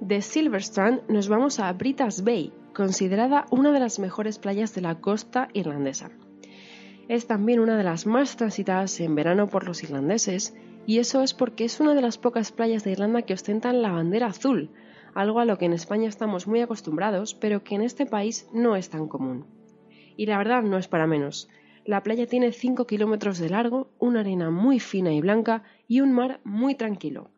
De 0.00 0.20
Silverstrand 0.22 1.02
nos 1.08 1.28
vamos 1.28 1.60
a 1.60 1.72
Britas 1.72 2.24
Bay, 2.24 2.52
considerada 2.74 3.46
una 3.50 3.72
de 3.72 3.78
las 3.80 3.98
mejores 3.98 4.38
playas 4.38 4.74
de 4.74 4.80
la 4.80 5.00
costa 5.00 5.48
irlandesa. 5.52 6.10
Es 7.08 7.26
también 7.26 7.60
una 7.60 7.76
de 7.76 7.84
las 7.84 8.04
más 8.04 8.36
transitadas 8.36 8.98
en 9.00 9.14
verano 9.14 9.48
por 9.48 9.64
los 9.64 9.82
irlandeses, 9.82 10.56
y 10.84 10.98
eso 10.98 11.22
es 11.22 11.32
porque 11.32 11.64
es 11.64 11.80
una 11.80 11.94
de 11.94 12.02
las 12.02 12.18
pocas 12.18 12.50
playas 12.50 12.82
de 12.84 12.90
Irlanda 12.90 13.22
que 13.22 13.34
ostentan 13.34 13.82
la 13.82 13.92
bandera 13.92 14.26
azul, 14.26 14.70
algo 15.14 15.38
a 15.38 15.44
lo 15.44 15.58
que 15.58 15.66
en 15.66 15.72
España 15.72 16.08
estamos 16.08 16.46
muy 16.46 16.60
acostumbrados, 16.60 17.34
pero 17.34 17.62
que 17.62 17.76
en 17.76 17.82
este 17.82 18.04
país 18.04 18.48
no 18.52 18.76
es 18.76 18.90
tan 18.90 19.06
común. 19.06 19.46
Y 20.16 20.26
la 20.26 20.38
verdad 20.38 20.62
no 20.62 20.76
es 20.76 20.88
para 20.88 21.06
menos. 21.06 21.48
La 21.84 22.02
playa 22.02 22.26
tiene 22.26 22.52
5 22.52 22.86
kilómetros 22.86 23.38
de 23.38 23.48
largo, 23.48 23.90
una 23.98 24.20
arena 24.20 24.50
muy 24.50 24.80
fina 24.80 25.12
y 25.12 25.20
blanca 25.20 25.62
y 25.86 26.00
un 26.00 26.12
mar 26.12 26.40
muy 26.42 26.74
tranquilo. 26.74 27.30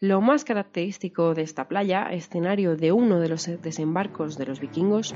Lo 0.00 0.20
más 0.20 0.44
característico 0.44 1.34
de 1.34 1.42
esta 1.42 1.66
playa, 1.66 2.04
escenario 2.12 2.76
de 2.76 2.92
uno 2.92 3.18
de 3.18 3.28
los 3.28 3.50
desembarcos 3.60 4.38
de 4.38 4.46
los 4.46 4.60
vikingos, 4.60 5.12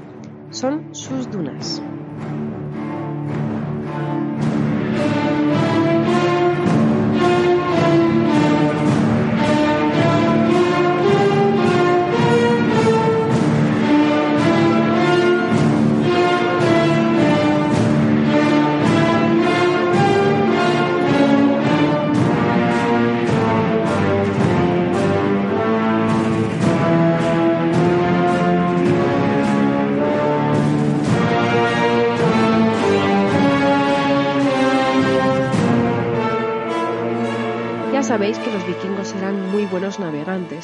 son 0.51 0.93
sus 0.93 1.31
dunas. 1.31 1.81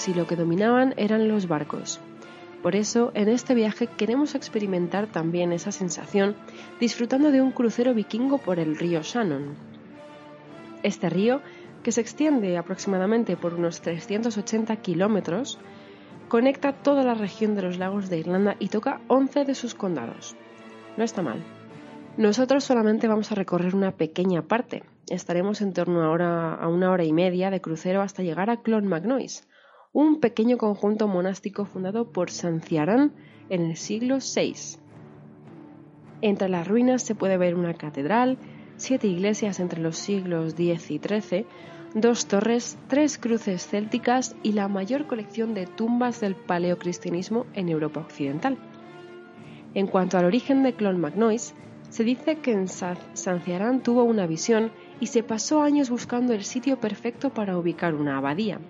Y 0.07 0.15
lo 0.15 0.29
que 0.29 0.37
dominaban 0.37 0.95
eran 0.97 1.27
los 1.27 1.49
barcos. 1.49 2.01
Por 2.63 2.77
eso, 2.77 3.13
en 3.15 3.29
este 3.29 3.55
viaje 3.55 3.87
queremos 3.87 4.35
experimentar 4.35 5.07
también 5.07 5.53
esa 5.53 5.73
sensación 5.73 6.37
disfrutando 6.79 7.31
de 7.31 7.41
un 7.41 7.53
crucero 7.53 7.95
vikingo 7.95 8.39
por 8.39 8.59
el 8.59 8.77
río 8.77 9.01
Shannon. 9.03 9.55
Este 10.83 11.09
río, 11.09 11.41
que 11.83 11.93
se 11.93 12.01
extiende 12.01 12.57
aproximadamente 12.57 13.37
por 13.37 13.55
unos 13.55 13.81
380 13.81 14.77
kilómetros, 14.77 15.59
conecta 16.29 16.73
toda 16.73 17.03
la 17.05 17.15
región 17.15 17.55
de 17.55 17.63
los 17.63 17.79
lagos 17.79 18.11
de 18.11 18.19
Irlanda 18.19 18.57
y 18.59 18.69
toca 18.69 19.01
11 19.09 19.45
de 19.45 19.55
sus 19.55 19.75
condados. 19.75 20.37
No 20.97 21.05
está 21.05 21.23
mal. 21.23 21.43
Nosotros 22.17 22.65
solamente 22.65 23.07
vamos 23.07 23.31
a 23.31 23.37
recorrer 23.37 23.77
una 23.77 23.93
pequeña 23.93 24.43
parte. 24.43 24.83
Estaremos 25.09 25.61
en 25.61 25.73
torno 25.73 26.03
a, 26.03 26.55
a 26.55 26.69
una 26.69 26.91
hora 26.91 27.05
y 27.05 27.13
media 27.13 27.51
de 27.51 27.61
crucero 27.61 28.03
hasta 28.03 28.25
llegar 28.25 28.51
a 28.51 28.57
Clonmacnoise, 28.57 29.48
un 29.93 30.21
pequeño 30.21 30.59
conjunto 30.59 31.09
monástico 31.09 31.65
fundado 31.65 32.13
por 32.13 32.31
Sanciarán 32.31 33.13
en 33.49 33.63
el 33.63 33.77
siglo 33.77 34.19
VI. 34.19 34.79
Entre 36.21 36.49
las 36.49 36.69
ruinas 36.69 37.03
se 37.03 37.15
puede 37.15 37.37
ver 37.37 37.55
una 37.55 37.75
catedral, 37.75 38.39
siete 38.77 39.07
iglesias 39.07 39.61
entre 39.61 39.81
los 39.81 39.97
siglos 39.97 40.55
X 40.59 40.91
y 40.91 40.99
XIII, 40.99 41.47
dos 41.95 42.27
torres, 42.27 42.79
tres 42.89 43.19
cruces 43.19 43.67
célticas 43.67 44.37
y 44.43 44.53
la 44.53 44.69
mayor 44.69 45.07
colección 45.07 45.55
de 45.55 45.67
tumbas 45.67 46.21
del 46.21 46.35
paleocristianismo 46.35 47.47
en 47.55 47.69
Europa 47.69 48.01
occidental. 48.01 48.59
En 49.75 49.87
cuanto 49.87 50.19
al 50.19 50.25
origen 50.25 50.63
de 50.63 50.75
Clonmacnoise, 50.75 51.55
se 51.89 52.05
dice 52.05 52.39
que 52.39 52.53
en 52.53 52.69
Sanciarán 52.69 53.83
tuvo 53.83 54.03
una 54.03 54.27
visión 54.27 54.71
y 55.01 55.07
se 55.07 55.23
pasó 55.23 55.63
años 55.63 55.89
buscando 55.89 56.35
el 56.35 56.45
sitio 56.45 56.79
perfecto 56.79 57.31
para 57.31 57.57
ubicar 57.57 57.95
una 57.95 58.19
abadía. 58.19 58.61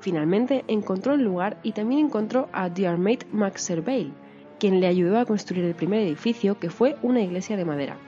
Finalmente 0.00 0.64
encontró 0.68 1.14
el 1.14 1.22
lugar 1.22 1.58
y 1.62 1.72
también 1.72 2.06
encontró 2.06 2.48
a 2.52 2.68
Diarmait 2.68 3.24
MacServale, 3.32 4.12
quien 4.58 4.80
le 4.80 4.86
ayudó 4.86 5.18
a 5.18 5.24
construir 5.24 5.64
el 5.64 5.74
primer 5.74 6.00
edificio 6.00 6.58
que 6.58 6.70
fue 6.70 6.96
una 7.02 7.20
iglesia 7.20 7.56
de 7.56 7.64
madera. 7.64 7.98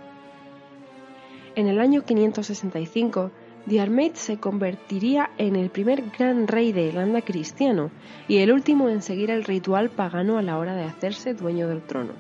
En 1.55 1.67
el 1.67 1.81
año 1.81 2.05
565, 2.05 3.31
Diarmait 3.67 4.15
se 4.15 4.39
convertiría 4.39 5.31
en 5.39 5.57
el 5.57 5.71
primer 5.71 6.05
gran 6.17 6.47
rey 6.47 6.73
de 6.73 6.85
Irlanda 6.85 7.21
cristiano 7.23 7.91
y 8.29 8.39
el 8.39 8.53
último 8.53 8.89
en 8.89 9.03
seguir 9.03 9.31
el 9.31 9.45
ritual 9.45 9.91
pagano 9.91 10.39
a 10.39 10.43
la 10.43 10.59
hora 10.59 10.75
de 10.75 10.85
hacerse 10.85 11.35
dueño 11.35 11.69
del 11.69 11.83
trono. 11.83 12.13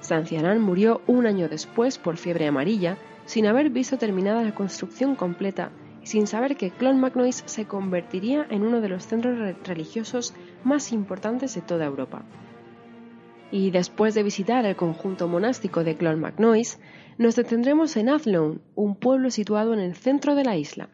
Sanciarán 0.00 0.60
murió 0.60 1.00
un 1.06 1.26
año 1.26 1.48
después 1.48 1.98
por 1.98 2.16
fiebre 2.16 2.46
amarilla, 2.46 2.98
sin 3.26 3.46
haber 3.46 3.70
visto 3.70 3.98
terminada 3.98 4.42
la 4.42 4.54
construcción 4.54 5.16
completa 5.16 5.70
sin 6.04 6.26
saber 6.26 6.56
que 6.56 6.70
Clonmacnoise 6.70 7.42
se 7.46 7.64
convertiría 7.64 8.46
en 8.50 8.62
uno 8.62 8.80
de 8.80 8.88
los 8.88 9.06
centros 9.06 9.38
religiosos 9.64 10.34
más 10.62 10.92
importantes 10.92 11.54
de 11.54 11.62
toda 11.62 11.86
Europa. 11.86 12.24
Y 13.50 13.70
después 13.70 14.14
de 14.14 14.22
visitar 14.22 14.64
el 14.66 14.76
conjunto 14.76 15.28
monástico 15.28 15.84
de 15.84 15.96
Clonmacnoise, 15.96 16.78
nos 17.18 17.36
detendremos 17.36 17.96
en 17.96 18.08
Athlone, 18.08 18.60
un 18.74 18.96
pueblo 18.96 19.30
situado 19.30 19.74
en 19.74 19.80
el 19.80 19.94
centro 19.94 20.34
de 20.34 20.44
la 20.44 20.56
isla. 20.56 20.88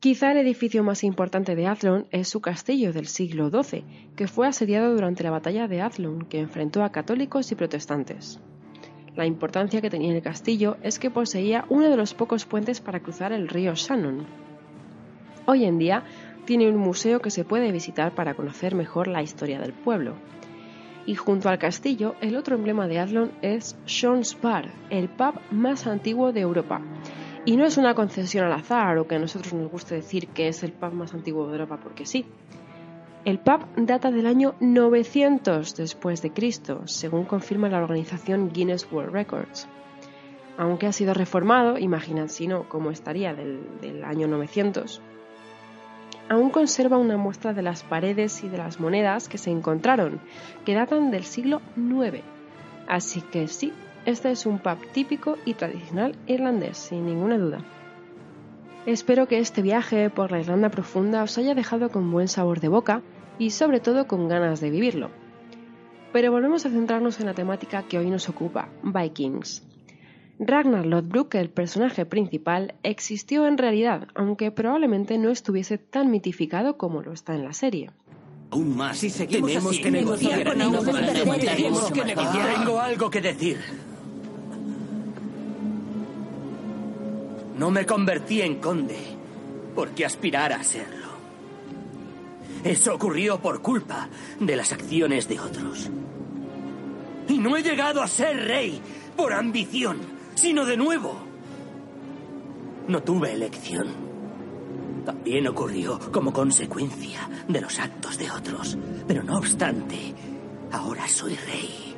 Quizá 0.00 0.32
el 0.32 0.38
edificio 0.38 0.82
más 0.82 1.04
importante 1.04 1.54
de 1.54 1.66
Athlone 1.66 2.06
es 2.10 2.28
su 2.28 2.40
castillo 2.40 2.94
del 2.94 3.06
siglo 3.06 3.50
XII, 3.50 3.84
que 4.16 4.28
fue 4.28 4.48
asediado 4.48 4.94
durante 4.94 5.22
la 5.22 5.30
batalla 5.30 5.68
de 5.68 5.82
Athlone, 5.82 6.26
que 6.30 6.40
enfrentó 6.40 6.82
a 6.82 6.90
católicos 6.90 7.52
y 7.52 7.54
protestantes. 7.54 8.40
La 9.16 9.26
importancia 9.26 9.80
que 9.80 9.90
tenía 9.90 10.14
el 10.14 10.22
castillo 10.22 10.76
es 10.82 10.98
que 10.98 11.10
poseía 11.10 11.64
uno 11.68 11.90
de 11.90 11.96
los 11.96 12.14
pocos 12.14 12.44
puentes 12.44 12.80
para 12.80 13.00
cruzar 13.00 13.32
el 13.32 13.48
río 13.48 13.74
Shannon. 13.74 14.24
Hoy 15.46 15.64
en 15.64 15.78
día 15.78 16.04
tiene 16.44 16.68
un 16.68 16.76
museo 16.76 17.20
que 17.20 17.30
se 17.30 17.44
puede 17.44 17.72
visitar 17.72 18.14
para 18.14 18.34
conocer 18.34 18.74
mejor 18.74 19.08
la 19.08 19.22
historia 19.22 19.60
del 19.60 19.72
pueblo. 19.72 20.14
Y 21.06 21.16
junto 21.16 21.48
al 21.48 21.58
castillo, 21.58 22.14
el 22.20 22.36
otro 22.36 22.54
emblema 22.54 22.86
de 22.86 23.00
Athlone 23.00 23.32
es 23.42 23.76
Sean's 23.84 24.36
Bar, 24.40 24.70
el 24.90 25.08
pub 25.08 25.40
más 25.50 25.86
antiguo 25.86 26.32
de 26.32 26.40
Europa, 26.40 26.80
Y 27.46 27.56
no 27.56 27.64
es 27.64 27.78
una 27.78 27.94
concesión 27.94 28.44
al 28.44 28.52
azar 28.52 28.98
o 28.98 29.08
que 29.08 29.14
a 29.14 29.18
nosotros 29.18 29.54
nos 29.54 29.70
guste 29.70 29.94
decir 29.94 30.28
que 30.28 30.48
es 30.48 30.62
el 30.62 30.72
pub 30.72 30.92
más 30.92 31.14
antiguo 31.14 31.46
de 31.46 31.52
Europa 31.52 31.80
porque 31.82 32.04
sí. 32.04 32.26
El 33.22 33.38
pub 33.38 33.66
data 33.76 34.10
del 34.10 34.26
año 34.26 34.54
900 34.60 35.76
después 35.76 36.22
de 36.22 36.32
Cristo, 36.32 36.86
según 36.86 37.26
confirma 37.26 37.68
la 37.68 37.82
organización 37.82 38.50
Guinness 38.50 38.90
World 38.90 39.12
Records. 39.12 39.68
Aunque 40.56 40.86
ha 40.86 40.92
sido 40.92 41.12
reformado, 41.12 41.76
imaginad 41.76 42.28
si 42.28 42.46
no 42.46 42.66
cómo 42.66 42.90
estaría 42.90 43.34
del, 43.34 43.60
del 43.82 44.04
año 44.04 44.26
900, 44.26 45.02
aún 46.30 46.48
conserva 46.48 46.96
una 46.96 47.18
muestra 47.18 47.52
de 47.52 47.60
las 47.60 47.82
paredes 47.82 48.42
y 48.42 48.48
de 48.48 48.56
las 48.56 48.80
monedas 48.80 49.28
que 49.28 49.36
se 49.36 49.50
encontraron, 49.50 50.18
que 50.64 50.74
datan 50.74 51.10
del 51.10 51.24
siglo 51.24 51.60
IX. 51.76 52.22
Así 52.88 53.20
que 53.20 53.48
sí, 53.48 53.74
este 54.06 54.30
es 54.30 54.46
un 54.46 54.60
pub 54.60 54.78
típico 54.92 55.36
y 55.44 55.52
tradicional 55.52 56.16
irlandés, 56.26 56.78
sin 56.78 57.04
ninguna 57.04 57.36
duda. 57.36 57.58
Espero 58.86 59.28
que 59.28 59.38
este 59.38 59.60
viaje 59.60 60.08
por 60.08 60.32
la 60.32 60.40
Irlanda 60.40 60.70
profunda 60.70 61.22
os 61.22 61.36
haya 61.36 61.54
dejado 61.54 61.90
con 61.90 62.10
buen 62.10 62.28
sabor 62.28 62.60
de 62.60 62.68
boca 62.68 63.02
y 63.38 63.50
sobre 63.50 63.78
todo 63.78 64.06
con 64.06 64.28
ganas 64.28 64.60
de 64.60 64.70
vivirlo. 64.70 65.10
Pero 66.12 66.32
volvemos 66.32 66.64
a 66.64 66.70
centrarnos 66.70 67.20
en 67.20 67.26
la 67.26 67.34
temática 67.34 67.82
que 67.82 67.98
hoy 67.98 68.10
nos 68.10 68.28
ocupa, 68.28 68.68
Vikings. 68.82 69.62
Ragnar 70.38 70.86
Lodbrok, 70.86 71.34
el 71.34 71.50
personaje 71.50 72.06
principal, 72.06 72.74
existió 72.82 73.46
en 73.46 73.58
realidad, 73.58 74.08
aunque 74.14 74.50
probablemente 74.50 75.18
no 75.18 75.30
estuviese 75.30 75.76
tan 75.76 76.10
mitificado 76.10 76.78
como 76.78 77.02
lo 77.02 77.12
está 77.12 77.34
en 77.34 77.44
la 77.44 77.52
serie. 77.52 77.90
Aún 78.50 78.76
más. 78.76 78.98
Si 78.98 79.10
seguimos 79.10 79.50
tenemos 79.50 79.72
así, 79.72 79.82
que 79.82 79.90
negociar. 79.90 80.38
tenemos 80.42 80.84
que 81.92 82.04
negociar. 82.04 82.54
Tengo 82.54 82.80
algo 82.80 83.10
que 83.10 83.20
decir. 83.20 83.58
No 87.60 87.70
me 87.70 87.84
convertí 87.84 88.40
en 88.40 88.58
conde 88.58 88.96
porque 89.74 90.06
aspirara 90.06 90.56
a 90.56 90.64
serlo. 90.64 91.08
Eso 92.64 92.94
ocurrió 92.94 93.38
por 93.38 93.60
culpa 93.60 94.08
de 94.40 94.56
las 94.56 94.72
acciones 94.72 95.28
de 95.28 95.38
otros. 95.38 95.90
Y 97.28 97.36
no 97.36 97.58
he 97.58 97.62
llegado 97.62 98.00
a 98.00 98.08
ser 98.08 98.46
rey 98.46 98.80
por 99.14 99.34
ambición, 99.34 99.98
sino 100.36 100.64
de 100.64 100.78
nuevo. 100.78 101.14
No 102.88 103.02
tuve 103.02 103.34
elección. 103.34 103.88
También 105.04 105.46
ocurrió 105.46 106.00
como 106.10 106.32
consecuencia 106.32 107.28
de 107.46 107.60
los 107.60 107.78
actos 107.78 108.16
de 108.16 108.30
otros. 108.30 108.78
Pero 109.06 109.22
no 109.22 109.36
obstante, 109.36 110.14
ahora 110.72 111.06
soy 111.06 111.36
rey. 111.36 111.94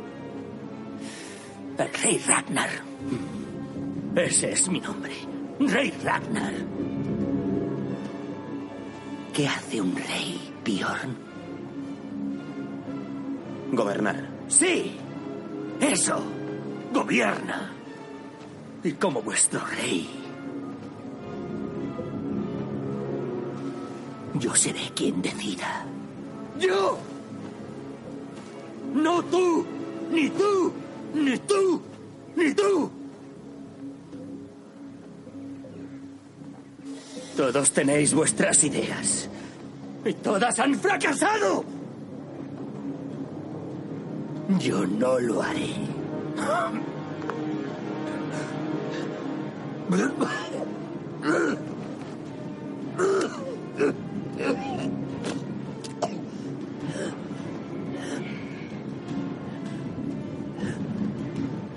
El 1.79 1.95
rey 2.03 2.19
Ragnar. 2.19 2.71
Ese 4.17 4.51
es 4.51 4.69
mi 4.69 4.81
nombre. 4.81 5.32
Rey 5.59 5.93
Ragnar. 6.03 6.53
¿Qué 9.33 9.49
hace 9.49 9.81
un 9.81 9.97
rey, 9.97 10.53
Bjorn? 10.65 11.17
Gobernar. 13.73 14.29
Sí, 14.49 14.93
eso. 15.81 16.23
Gobierna. 16.93 17.73
Y 18.85 18.93
como 18.93 19.23
vuestro 19.23 19.61
rey, 19.81 20.09
yo 24.35 24.55
seré 24.55 24.91
quien 24.95 25.23
decida. 25.23 25.87
¡Yo! 26.59 26.99
No 28.95 29.23
tú, 29.23 29.65
ni 30.11 30.29
tú, 30.31 30.73
ni 31.15 31.39
tú, 31.39 31.81
ni 32.37 32.53
tú. 32.53 32.91
Todos 37.43 37.73
tenéis 37.73 38.15
vuestras 38.15 38.63
ideas. 38.63 39.29
Y 40.05 40.13
todas 40.15 40.57
han 40.61 40.77
fracasado. 40.77 41.65
Yo 44.61 44.87
no 44.87 45.19
lo 45.19 45.43
haré. 45.43 45.75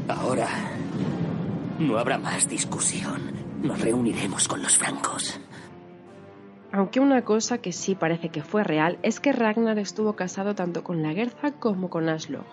Ahora 0.07 0.47
no 1.79 1.97
habrá 1.97 2.19
más 2.19 2.47
discusión. 2.47 3.33
Nos 3.63 3.81
reuniremos 3.81 4.47
con 4.47 4.61
los 4.61 4.77
francos. 4.77 5.39
Aunque 6.75 6.99
una 6.99 7.21
cosa 7.21 7.59
que 7.59 7.71
sí 7.71 7.95
parece 7.95 8.27
que 8.27 8.43
fue 8.43 8.61
real 8.65 8.99
es 9.01 9.21
que 9.21 9.31
Ragnar 9.31 9.79
estuvo 9.79 10.17
casado 10.17 10.55
tanto 10.55 10.83
con 10.83 11.03
la 11.03 11.13
Guerza 11.13 11.53
como 11.53 11.89
con 11.89 12.09
Aslog. 12.09 12.43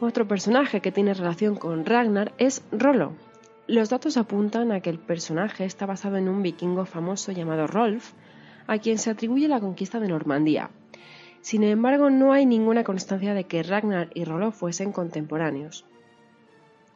Otro 0.00 0.26
personaje 0.26 0.80
que 0.80 0.90
tiene 0.90 1.12
relación 1.12 1.56
con 1.56 1.84
Ragnar 1.84 2.32
es 2.38 2.64
Rollo. 2.72 3.12
Los 3.66 3.90
datos 3.90 4.16
apuntan 4.16 4.72
a 4.72 4.80
que 4.80 4.88
el 4.88 4.98
personaje 4.98 5.66
está 5.66 5.84
basado 5.84 6.16
en 6.16 6.26
un 6.26 6.42
vikingo 6.42 6.86
famoso 6.86 7.32
llamado 7.32 7.66
Rolf, 7.66 8.12
a 8.66 8.78
quien 8.78 8.96
se 8.96 9.10
atribuye 9.10 9.46
la 9.46 9.60
conquista 9.60 10.00
de 10.00 10.08
Normandía. 10.08 10.70
Sin 11.42 11.64
embargo, 11.64 12.08
no 12.08 12.32
hay 12.32 12.46
ninguna 12.46 12.82
constancia 12.82 13.34
de 13.34 13.44
que 13.44 13.62
Ragnar 13.62 14.08
y 14.14 14.24
Rollo 14.24 14.52
fuesen 14.52 14.90
contemporáneos. 14.90 15.84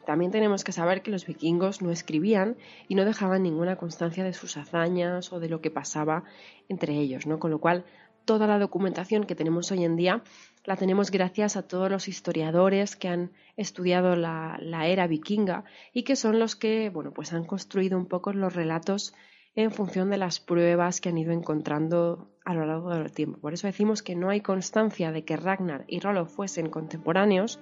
También 0.09 0.31
tenemos 0.31 0.63
que 0.63 0.71
saber 0.71 1.03
que 1.03 1.11
los 1.11 1.27
vikingos 1.27 1.83
no 1.83 1.91
escribían 1.91 2.57
y 2.87 2.95
no 2.95 3.05
dejaban 3.05 3.43
ninguna 3.43 3.75
constancia 3.75 4.23
de 4.23 4.33
sus 4.33 4.57
hazañas 4.57 5.31
o 5.31 5.39
de 5.39 5.49
lo 5.49 5.61
que 5.61 5.69
pasaba 5.69 6.23
entre 6.67 6.95
ellos, 6.95 7.27
¿no? 7.27 7.37
Con 7.37 7.51
lo 7.51 7.59
cual, 7.59 7.85
toda 8.25 8.47
la 8.47 8.57
documentación 8.57 9.25
que 9.25 9.35
tenemos 9.35 9.71
hoy 9.71 9.83
en 9.83 9.95
día 9.95 10.23
la 10.65 10.77
tenemos 10.77 11.11
gracias 11.11 11.57
a 11.57 11.67
todos 11.67 11.91
los 11.91 12.07
historiadores 12.07 12.95
que 12.95 13.07
han 13.07 13.33
estudiado 13.55 14.15
la, 14.15 14.57
era 14.87 15.05
vikinga 15.05 15.63
y 15.93 16.01
que 16.01 16.15
son 16.15 16.39
los 16.39 16.55
que, 16.55 16.89
bueno, 16.89 17.11
pues 17.11 17.31
han 17.31 17.45
construido 17.45 17.95
un 17.95 18.07
poco 18.07 18.33
los 18.33 18.55
relatos 18.55 19.13
en 19.53 19.69
función 19.69 20.09
de 20.09 20.17
las 20.17 20.39
pruebas 20.39 21.01
que 21.01 21.09
han 21.09 21.19
ido 21.19 21.33
encontrando 21.33 22.31
a 22.45 22.55
lo 22.55 22.65
largo 22.65 22.89
del 22.89 23.11
tiempo. 23.11 23.39
Por 23.39 23.53
eso 23.53 23.67
decimos 23.67 24.01
que 24.01 24.15
no 24.15 24.31
hay 24.31 24.41
constancia 24.41 25.11
de 25.11 25.23
que 25.23 25.37
Ragnar 25.37 25.85
y 25.87 25.99
Rollo 25.99 26.25
fuesen 26.25 26.71
contemporáneos, 26.71 27.59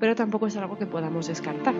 pero 0.00 0.16
tampoco 0.16 0.48
es 0.48 0.56
algo 0.56 0.76
que 0.76 0.86
podamos 0.86 1.28
descartar. 1.28 1.74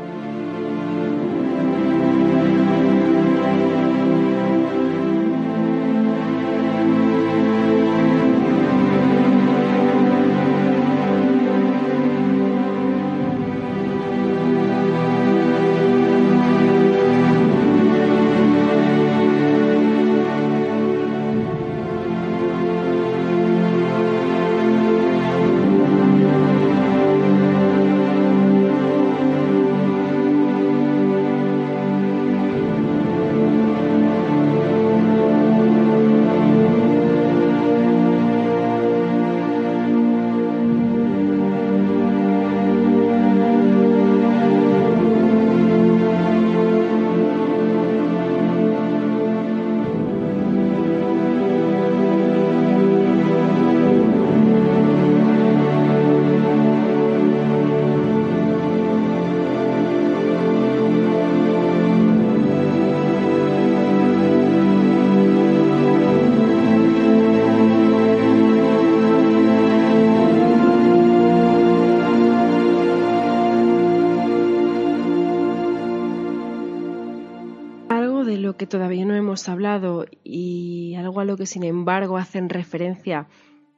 Hemos 79.40 79.48
hablado 79.48 80.04
y 80.22 80.94
algo 80.96 81.20
a 81.20 81.24
lo 81.24 81.38
que 81.38 81.46
sin 81.46 81.62
embargo 81.62 82.18
hacen 82.18 82.50
referencia 82.50 83.26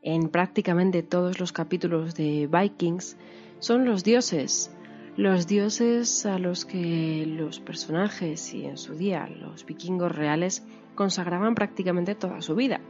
en 0.02 0.28
prácticamente 0.28 1.04
todos 1.04 1.38
los 1.38 1.52
capítulos 1.52 2.16
de 2.16 2.48
Vikings 2.50 3.16
son 3.60 3.84
los 3.84 4.02
dioses. 4.02 4.74
Los 5.16 5.46
dioses 5.46 6.26
a 6.26 6.40
los 6.40 6.64
que 6.64 7.26
los 7.28 7.60
personajes 7.60 8.52
y 8.54 8.64
en 8.64 8.76
su 8.76 8.94
día 8.94 9.28
los 9.28 9.64
vikingos 9.64 10.10
reales 10.10 10.64
consagraban 10.96 11.54
prácticamente 11.54 12.16
toda 12.16 12.42
su 12.42 12.56
vida. 12.56 12.80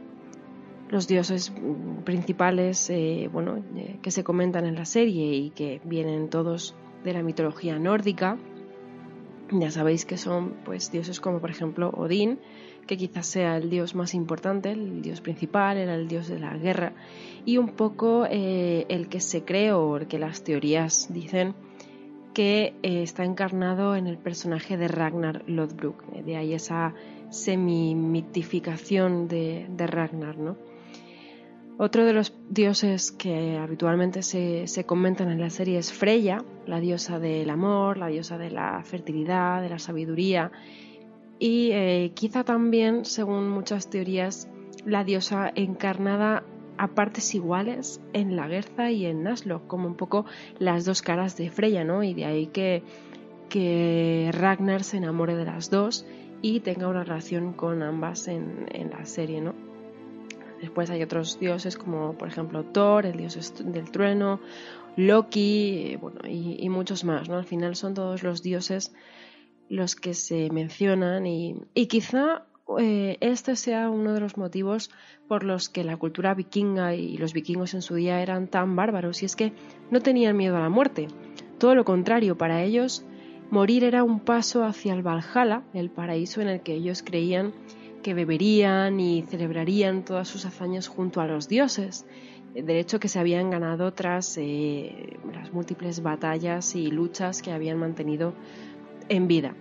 Los 0.89 1.07
dioses 1.07 1.53
principales 2.05 2.89
eh, 2.89 3.29
bueno, 3.31 3.63
eh, 3.75 3.99
que 4.01 4.09
se 4.09 4.23
comentan 4.23 4.65
en 4.65 4.75
la 4.75 4.85
serie 4.85 5.35
y 5.35 5.49
que 5.51 5.79
vienen 5.83 6.27
todos 6.29 6.75
de 7.03 7.13
la 7.13 7.21
mitología 7.21 7.77
nórdica, 7.77 8.39
ya 9.51 9.71
sabéis 9.71 10.05
que 10.05 10.17
son 10.17 10.53
pues 10.65 10.91
dioses 10.91 11.19
como 11.19 11.39
por 11.39 11.49
ejemplo 11.49 11.89
Odín, 11.89 12.39
que 12.87 12.97
quizás 12.97 13.27
sea 13.27 13.57
el 13.57 13.69
dios 13.69 13.95
más 13.95 14.13
importante, 14.13 14.71
el 14.71 15.01
dios 15.01 15.21
principal, 15.21 15.77
era 15.77 15.95
el 15.95 16.07
dios 16.07 16.27
de 16.27 16.39
la 16.39 16.57
guerra 16.57 16.93
y 17.45 17.57
un 17.57 17.69
poco 17.69 18.25
eh, 18.29 18.85
el 18.89 19.07
que 19.09 19.19
se 19.19 19.43
cree 19.43 19.71
o 19.71 19.97
el 19.97 20.07
que 20.07 20.19
las 20.19 20.43
teorías 20.43 21.07
dicen 21.13 21.55
que 22.33 22.73
eh, 22.81 23.03
está 23.03 23.23
encarnado 23.25 23.95
en 23.95 24.07
el 24.07 24.17
personaje 24.17 24.75
de 24.75 24.87
Ragnar 24.87 25.43
Lodbrok. 25.47 26.03
De 26.07 26.35
ahí 26.35 26.53
esa 26.53 26.95
semi-mitificación 27.29 29.27
de, 29.27 29.67
Ragnar, 29.77 30.37
¿no? 30.37 30.57
Otro 31.77 32.05
de 32.05 32.13
los 32.13 32.33
dioses 32.49 33.11
que 33.11 33.57
habitualmente 33.57 34.21
se, 34.21 34.85
comentan 34.85 35.29
en 35.29 35.41
la 35.41 35.49
serie 35.49 35.79
es 35.79 35.91
Freya, 35.91 36.43
la 36.65 36.79
diosa 36.79 37.19
del 37.19 37.49
amor, 37.49 37.97
la 37.97 38.07
diosa 38.07 38.37
de 38.37 38.51
la 38.51 38.81
fertilidad, 38.83 39.61
de 39.61 39.69
la 39.69 39.79
sabiduría 39.79 40.51
y 41.39 41.71
eh, 41.71 42.11
quizá 42.15 42.45
también, 42.45 43.03
según 43.03 43.49
muchas 43.49 43.89
teorías, 43.89 44.47
la 44.85 45.03
diosa 45.03 45.51
encarnada 45.55 46.43
a 46.77 46.87
partes 46.87 47.35
iguales 47.35 48.01
en 48.13 48.35
la 48.37 48.47
Guerza 48.47 48.91
y 48.91 49.05
en 49.05 49.23
Naslo, 49.23 49.67
como 49.67 49.87
un 49.87 49.95
poco 49.95 50.25
las 50.59 50.85
dos 50.85 51.01
caras 51.01 51.35
de 51.35 51.49
Freya, 51.49 51.83
¿no? 51.83 52.01
Y 52.03 52.13
de 52.13 52.23
ahí 52.23 52.47
que, 52.47 52.83
que 53.49 54.31
Ragnar 54.33 54.83
se 54.83 54.97
enamore 54.97 55.35
de 55.35 55.45
las 55.45 55.69
dos 55.69 56.05
y 56.41 56.61
tenga 56.61 56.87
una 56.87 57.03
relación 57.03 57.51
con 57.51 57.83
ambas 57.83 58.27
en, 58.27 58.67
la 58.89 59.05
serie, 59.05 59.41
¿no? 59.41 59.53
Después 60.63 60.89
hay 60.89 61.03
otros 61.03 61.41
dioses 61.41 61.75
como 61.75 62.17
por 62.17 62.29
ejemplo 62.29 62.63
Thor, 62.63 63.05
el 63.05 63.17
dios 63.17 63.53
del 63.65 63.91
trueno, 63.91 64.39
Loki, 64.95 65.97
bueno, 65.99 66.21
y, 66.25 66.55
y, 66.57 66.69
muchos 66.69 67.03
más, 67.03 67.27
¿no? 67.27 67.35
Al 67.35 67.43
final 67.43 67.75
son 67.75 67.93
todos 67.95 68.23
los 68.23 68.41
dioses 68.41 68.95
los 69.67 69.97
que 69.97 70.13
se 70.13 70.49
mencionan 70.51 71.27
y, 71.27 71.57
y 71.73 71.87
quizá 71.87 72.45
eh, 72.79 73.17
este 73.19 73.57
sea 73.57 73.89
uno 73.89 74.13
de 74.13 74.21
los 74.21 74.37
motivos 74.37 74.89
por 75.27 75.43
los 75.43 75.67
que 75.67 75.83
la 75.83 75.97
cultura 75.97 76.33
vikinga 76.33 76.95
y 76.95 77.17
los 77.17 77.33
vikingos 77.33 77.73
en 77.73 77.81
su 77.81 77.95
día 77.95 78.21
eran 78.21 78.47
tan 78.47 78.77
bárbaros, 78.77 79.21
y 79.21 79.25
es 79.25 79.35
que 79.35 79.51
no 79.91 79.99
tenían 79.99 80.37
miedo 80.37 80.55
a 80.55 80.61
la 80.61 80.69
muerte. 80.69 81.07
Todo 81.57 81.75
lo 81.75 81.83
contrario, 81.83 82.37
para 82.37 82.63
ellos 82.63 83.05
morir 83.51 83.83
era 83.83 84.05
un 84.05 84.21
paso 84.21 84.63
hacia 84.63 84.93
el 84.93 85.03
Valhalla, 85.03 85.63
el 85.73 85.89
paraíso 85.89 86.39
en 86.39 86.47
el 86.47 86.61
que 86.61 86.73
ellos 86.73 87.03
creían 87.03 87.51
que 88.03 88.13
beberían 88.13 88.99
y 88.99 89.23
celebrarían 89.23 90.05
todas 90.05 90.27
sus 90.27 90.45
hazañas 90.45 90.87
junto 90.87 91.21
a 91.21 91.25
los 91.25 91.47
dioses, 91.47 92.05
derecho 92.53 92.99
que 92.99 93.07
se 93.07 93.17
habían 93.17 93.49
ganado 93.49 93.93
tras 93.93 94.37
eh, 94.37 95.17
las 95.33 95.51
múltiples 95.51 96.03
batallas 96.03 96.75
y 96.75 96.91
luchas 96.91 97.41
que 97.41 97.51
habían 97.51 97.79
mantenido 97.79 98.35
en 99.09 99.27
vida. 99.27 99.55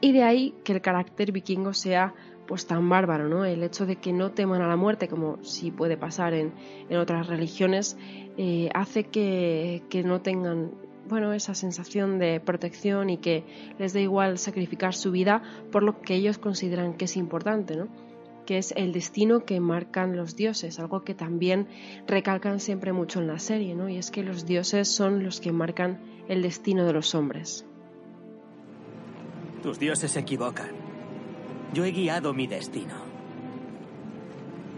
Y 0.00 0.12
de 0.12 0.22
ahí 0.22 0.54
que 0.64 0.72
el 0.72 0.80
carácter 0.80 1.30
vikingo 1.30 1.74
sea 1.74 2.14
pues 2.46 2.66
tan 2.66 2.88
bárbaro, 2.88 3.28
¿no? 3.28 3.44
El 3.44 3.62
hecho 3.62 3.86
de 3.86 3.96
que 3.96 4.12
no 4.12 4.32
teman 4.32 4.60
a 4.60 4.66
la 4.66 4.74
muerte, 4.74 5.06
como 5.06 5.38
sí 5.44 5.70
puede 5.70 5.96
pasar 5.96 6.34
en, 6.34 6.52
otras 6.96 7.28
religiones, 7.28 7.96
eh, 8.38 8.70
hace 8.74 9.04
que, 9.04 9.82
no 10.04 10.20
tengan 10.20 10.72
bueno, 11.10 11.32
esa 11.32 11.54
sensación 11.54 12.18
de 12.18 12.40
protección 12.40 13.10
y 13.10 13.18
que 13.18 13.44
les 13.78 13.92
dé 13.92 14.02
igual 14.02 14.38
sacrificar 14.38 14.94
su 14.94 15.10
vida 15.10 15.42
por 15.70 15.82
lo 15.82 16.00
que 16.00 16.14
ellos 16.14 16.38
consideran 16.38 16.94
que 16.94 17.04
es 17.04 17.16
importante, 17.16 17.76
¿no? 17.76 17.88
que 18.46 18.58
es 18.58 18.72
el 18.76 18.92
destino 18.92 19.44
que 19.44 19.60
marcan 19.60 20.16
los 20.16 20.34
dioses, 20.34 20.80
algo 20.80 21.02
que 21.02 21.14
también 21.14 21.68
recalcan 22.06 22.58
siempre 22.58 22.92
mucho 22.92 23.20
en 23.20 23.26
la 23.26 23.38
serie, 23.38 23.74
¿no? 23.74 23.88
y 23.88 23.96
es 23.96 24.10
que 24.10 24.22
los 24.22 24.46
dioses 24.46 24.88
son 24.88 25.22
los 25.22 25.40
que 25.40 25.52
marcan 25.52 26.00
el 26.28 26.42
destino 26.42 26.86
de 26.86 26.92
los 26.92 27.14
hombres. 27.14 27.66
Tus 29.62 29.78
dioses 29.78 30.12
se 30.12 30.20
equivocan. 30.20 30.70
Yo 31.74 31.84
he 31.84 31.92
guiado 31.92 32.32
mi 32.32 32.46
destino. 32.46 32.94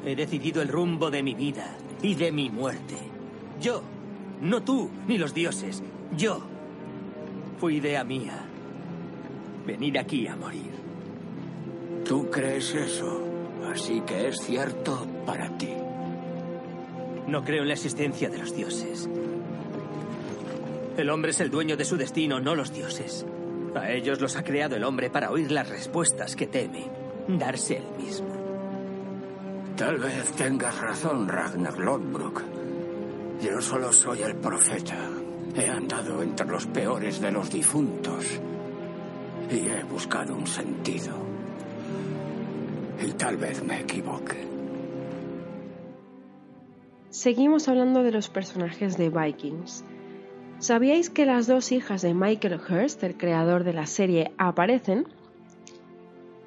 He 0.04 0.16
decidido 0.16 0.60
el 0.60 0.68
rumbo 0.68 1.10
de 1.10 1.22
mi 1.22 1.34
vida 1.34 1.76
y 2.02 2.14
de 2.14 2.32
mi 2.32 2.50
muerte. 2.50 2.96
Yo, 3.60 3.82
no 4.42 4.62
tú 4.62 4.90
ni 5.06 5.18
los 5.18 5.32
dioses, 5.32 5.82
yo. 6.16 6.40
Fui 7.58 7.76
idea 7.76 8.02
mía. 8.02 8.44
Venir 9.64 9.98
aquí 9.98 10.26
a 10.26 10.34
morir. 10.34 10.72
Tú 12.04 12.28
crees 12.28 12.74
eso, 12.74 13.22
así 13.72 14.00
que 14.00 14.28
es 14.28 14.40
cierto 14.40 15.06
para 15.24 15.48
ti. 15.56 15.72
No 17.28 17.44
creo 17.44 17.62
en 17.62 17.68
la 17.68 17.74
existencia 17.74 18.28
de 18.28 18.38
los 18.38 18.54
dioses. 18.54 19.08
El 20.96 21.08
hombre 21.08 21.30
es 21.30 21.40
el 21.40 21.50
dueño 21.50 21.76
de 21.76 21.84
su 21.84 21.96
destino, 21.96 22.40
no 22.40 22.56
los 22.56 22.72
dioses. 22.72 23.24
A 23.76 23.92
ellos 23.92 24.20
los 24.20 24.36
ha 24.36 24.42
creado 24.42 24.74
el 24.74 24.82
hombre 24.82 25.08
para 25.08 25.30
oír 25.30 25.52
las 25.52 25.68
respuestas 25.68 26.34
que 26.34 26.48
teme, 26.48 26.90
darse 27.28 27.76
el 27.76 28.04
mismo. 28.04 28.28
Tal 29.76 29.98
vez 29.98 30.32
tengas 30.32 30.78
razón, 30.80 31.28
Ragnar 31.28 31.78
Lodbrok. 31.78 32.51
Yo 33.42 33.60
solo 33.60 33.92
soy 33.92 34.22
el 34.22 34.36
profeta. 34.36 35.10
He 35.56 35.68
andado 35.68 36.22
entre 36.22 36.46
los 36.46 36.64
peores 36.66 37.20
de 37.20 37.32
los 37.32 37.50
difuntos 37.50 38.40
y 39.50 39.68
he 39.68 39.82
buscado 39.82 40.36
un 40.36 40.46
sentido. 40.46 41.12
Y 43.04 43.10
tal 43.14 43.36
vez 43.38 43.60
me 43.64 43.80
equivoque. 43.80 44.46
Seguimos 47.10 47.66
hablando 47.66 48.04
de 48.04 48.12
los 48.12 48.28
personajes 48.28 48.96
de 48.96 49.10
Vikings. 49.10 49.84
¿Sabíais 50.60 51.10
que 51.10 51.26
las 51.26 51.48
dos 51.48 51.72
hijas 51.72 52.00
de 52.02 52.14
Michael 52.14 52.60
Hurst, 52.60 53.02
el 53.02 53.16
creador 53.16 53.64
de 53.64 53.72
la 53.72 53.86
serie, 53.86 54.30
aparecen? 54.38 55.08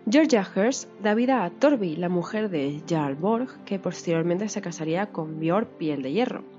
Georgia 0.09 0.47
Hurst 0.55 0.89
da 1.03 1.13
vida 1.13 1.43
a 1.43 1.49
Torby, 1.49 1.97
la 1.97 2.07
mujer 2.07 2.49
de 2.49 2.81
Jarl 2.87 3.15
Borg, 3.15 3.65
que 3.65 3.79
posteriormente 3.79 4.47
se 4.47 4.61
casaría 4.61 5.07
con 5.07 5.41
Björn 5.41 5.67
Piel 5.77 6.01
de 6.01 6.13
Hierro. 6.13 6.54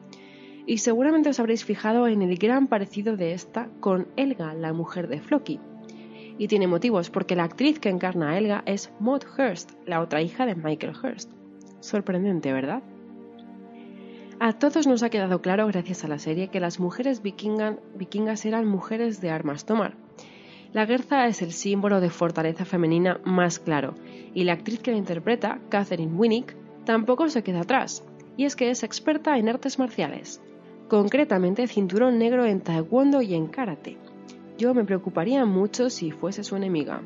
Y 0.67 0.79
seguramente 0.79 1.29
os 1.29 1.39
habréis 1.39 1.64
fijado 1.64 2.09
en 2.09 2.23
el 2.23 2.37
gran 2.39 2.67
parecido 2.67 3.17
de 3.17 3.33
esta 3.33 3.69
con 3.79 4.09
Elga, 4.17 4.53
la 4.53 4.73
mujer 4.73 5.07
de 5.07 5.21
Floki. 5.21 5.61
Y 6.39 6.49
tiene 6.49 6.67
motivos, 6.67 7.09
porque 7.09 7.37
la 7.37 7.45
actriz 7.45 7.79
que 7.79 7.89
encarna 7.89 8.31
a 8.31 8.39
Elga 8.39 8.62
es 8.67 8.93
Maud 8.99 9.23
Hurst, 9.39 9.73
la 9.87 10.01
otra 10.01 10.23
hija 10.23 10.45
de 10.45 10.57
Michael 10.57 10.95
Hurst. 11.03 11.31
Sorprendente, 11.81 12.53
¿verdad? 12.53 12.83
A 14.39 14.53
todos 14.53 14.87
nos 14.87 15.03
ha 15.03 15.09
quedado 15.09 15.41
claro, 15.41 15.67
gracias 15.69 16.05
a 16.05 16.09
la 16.09 16.19
serie, 16.19 16.49
que 16.49 16.61
las 16.61 16.79
mujeres 16.81 17.23
vikingas 17.23 18.45
eran 18.45 18.67
mujeres 18.67 19.21
de 19.21 19.31
armas 19.31 19.64
tomar. 19.64 19.95
La 20.73 20.85
Guerza 20.85 21.27
es 21.27 21.41
el 21.41 21.53
símbolo 21.53 22.01
de 22.01 22.11
fortaleza 22.11 22.67
femenina 22.67 23.21
más 23.25 23.59
claro, 23.61 23.95
y 24.35 24.45
la 24.45 24.55
actriz 24.55 24.81
que 24.81 24.91
la 24.91 24.99
interpreta, 24.99 25.61
Catherine 25.71 26.12
Winnick, 26.12 26.55
tampoco 26.85 27.29
se 27.31 27.43
queda 27.43 27.61
atrás, 27.61 28.05
y 28.37 28.45
es 28.45 28.57
que 28.57 28.69
es 28.69 28.83
experta 28.83 29.39
en 29.39 29.49
artes 29.49 29.79
marciales, 29.79 30.43
concretamente 30.89 31.66
cinturón 31.66 32.18
negro 32.18 32.45
en 32.45 32.61
taekwondo 32.61 33.22
y 33.22 33.34
en 33.34 33.47
karate. 33.49 33.97
Yo 34.59 34.72
me 34.74 34.84
preocuparía 34.84 35.45
mucho 35.45 35.91
si 35.91 36.11
fuese 36.11 36.43
su 36.43 36.57
enemiga. 36.57 37.03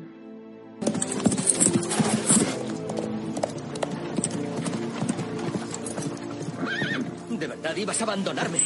¿De 7.29 7.47
verdad 7.47 7.75
ibas 7.75 7.99
a 8.01 8.03
abandonarme? 8.03 8.59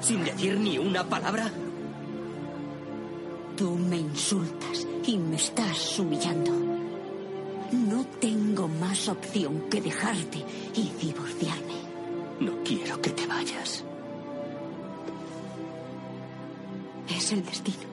¿Sin 0.00 0.24
decir 0.24 0.58
ni 0.58 0.78
una 0.78 1.04
palabra? 1.04 1.50
Tú 3.56 3.76
me 3.76 3.96
insultas 3.96 4.86
y 5.06 5.18
me 5.18 5.36
estás 5.36 5.98
humillando. 5.98 6.52
No 7.72 8.04
tengo 8.20 8.68
más 8.68 9.08
opción 9.08 9.64
que 9.70 9.80
dejarte 9.80 10.44
y 10.74 10.90
divorciarme. 11.04 11.74
No 12.40 12.62
quiero 12.64 13.00
que 13.00 13.10
te 13.10 13.26
vayas. 13.26 13.84
Es 17.26 17.32
el 17.32 17.44
destino. 17.44 17.88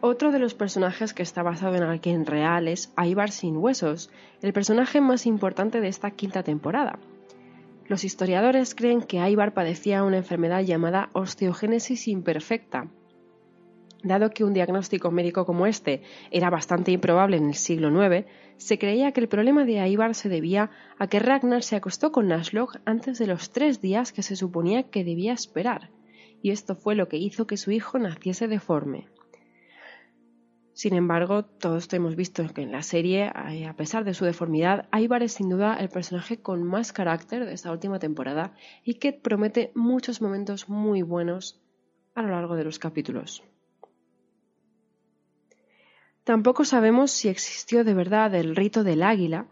Otro 0.00 0.30
de 0.30 0.38
los 0.38 0.54
personajes 0.54 1.12
que 1.12 1.24
está 1.24 1.42
basado 1.42 1.74
en 1.74 1.82
alguien 1.82 2.26
real 2.26 2.68
es 2.68 2.92
Ivar 2.96 3.32
sin 3.32 3.56
huesos, 3.56 4.08
el 4.40 4.52
personaje 4.52 5.00
más 5.00 5.26
importante 5.26 5.80
de 5.80 5.88
esta 5.88 6.12
quinta 6.12 6.44
temporada. 6.44 7.00
Los 7.88 8.04
historiadores 8.04 8.76
creen 8.76 9.02
que 9.02 9.16
Ivar 9.28 9.52
padecía 9.52 10.04
una 10.04 10.18
enfermedad 10.18 10.62
llamada 10.62 11.10
osteogénesis 11.12 12.06
imperfecta, 12.06 12.86
Dado 14.02 14.30
que 14.30 14.44
un 14.44 14.54
diagnóstico 14.54 15.10
médico 15.10 15.44
como 15.44 15.66
este 15.66 16.02
era 16.30 16.50
bastante 16.50 16.92
improbable 16.92 17.36
en 17.36 17.48
el 17.48 17.54
siglo 17.54 17.88
IX, 17.90 18.26
se 18.56 18.78
creía 18.78 19.12
que 19.12 19.20
el 19.20 19.28
problema 19.28 19.64
de 19.64 19.80
Aibar 19.80 20.14
se 20.14 20.28
debía 20.28 20.70
a 20.98 21.08
que 21.08 21.18
Ragnar 21.18 21.62
se 21.62 21.76
acostó 21.76 22.12
con 22.12 22.28
Naslog 22.28 22.78
antes 22.84 23.18
de 23.18 23.26
los 23.26 23.50
tres 23.50 23.80
días 23.80 24.12
que 24.12 24.22
se 24.22 24.36
suponía 24.36 24.84
que 24.84 25.04
debía 25.04 25.32
esperar, 25.32 25.90
y 26.42 26.50
esto 26.50 26.76
fue 26.76 26.94
lo 26.94 27.08
que 27.08 27.16
hizo 27.16 27.46
que 27.46 27.56
su 27.56 27.72
hijo 27.72 27.98
naciese 27.98 28.46
deforme. 28.46 29.08
Sin 30.74 30.94
embargo, 30.94 31.44
todos 31.44 31.92
hemos 31.92 32.14
visto 32.14 32.46
que 32.54 32.62
en 32.62 32.70
la 32.70 32.82
serie, 32.82 33.32
eh, 33.50 33.66
a 33.66 33.74
pesar 33.74 34.04
de 34.04 34.14
su 34.14 34.24
deformidad, 34.24 34.86
Aibar 34.92 35.24
es 35.24 35.32
sin 35.32 35.48
duda 35.48 35.74
el 35.74 35.88
personaje 35.88 36.40
con 36.40 36.62
más 36.62 36.92
carácter 36.92 37.46
de 37.46 37.52
esta 37.52 37.72
última 37.72 37.98
temporada 37.98 38.54
y 38.84 38.94
que 38.94 39.12
promete 39.12 39.72
muchos 39.74 40.22
momentos 40.22 40.68
muy 40.68 41.02
buenos 41.02 41.60
a 42.14 42.22
lo 42.22 42.28
largo 42.28 42.54
de 42.54 42.62
los 42.62 42.78
capítulos. 42.78 43.42
Tampoco 46.28 46.66
sabemos 46.66 47.10
si 47.10 47.30
existió 47.30 47.84
de 47.84 47.94
verdad 47.94 48.34
el 48.34 48.54
rito 48.54 48.84
del 48.84 49.02
águila. 49.02 49.48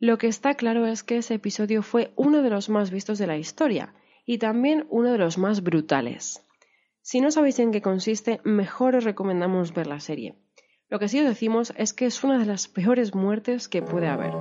Lo 0.00 0.16
que 0.16 0.26
está 0.26 0.54
claro 0.54 0.86
es 0.86 1.02
que 1.02 1.18
ese 1.18 1.34
episodio 1.34 1.82
fue 1.82 2.14
uno 2.16 2.40
de 2.40 2.48
los 2.48 2.70
más 2.70 2.90
vistos 2.90 3.18
de 3.18 3.26
la 3.26 3.36
historia 3.36 3.92
y 4.24 4.38
también 4.38 4.86
uno 4.88 5.12
de 5.12 5.18
los 5.18 5.36
más 5.36 5.62
brutales. 5.62 6.42
Si 7.02 7.20
no 7.20 7.30
sabéis 7.30 7.58
en 7.58 7.72
qué 7.72 7.82
consiste, 7.82 8.40
mejor 8.42 8.96
os 8.96 9.04
recomendamos 9.04 9.74
ver 9.74 9.86
la 9.86 10.00
serie. 10.00 10.34
Lo 10.88 10.98
que 10.98 11.08
sí 11.08 11.20
os 11.20 11.26
decimos 11.26 11.74
es 11.76 11.92
que 11.92 12.06
es 12.06 12.24
una 12.24 12.38
de 12.38 12.46
las 12.46 12.68
peores 12.68 13.14
muertes 13.14 13.68
que 13.68 13.82
puede 13.82 14.08
haber. 14.08 14.32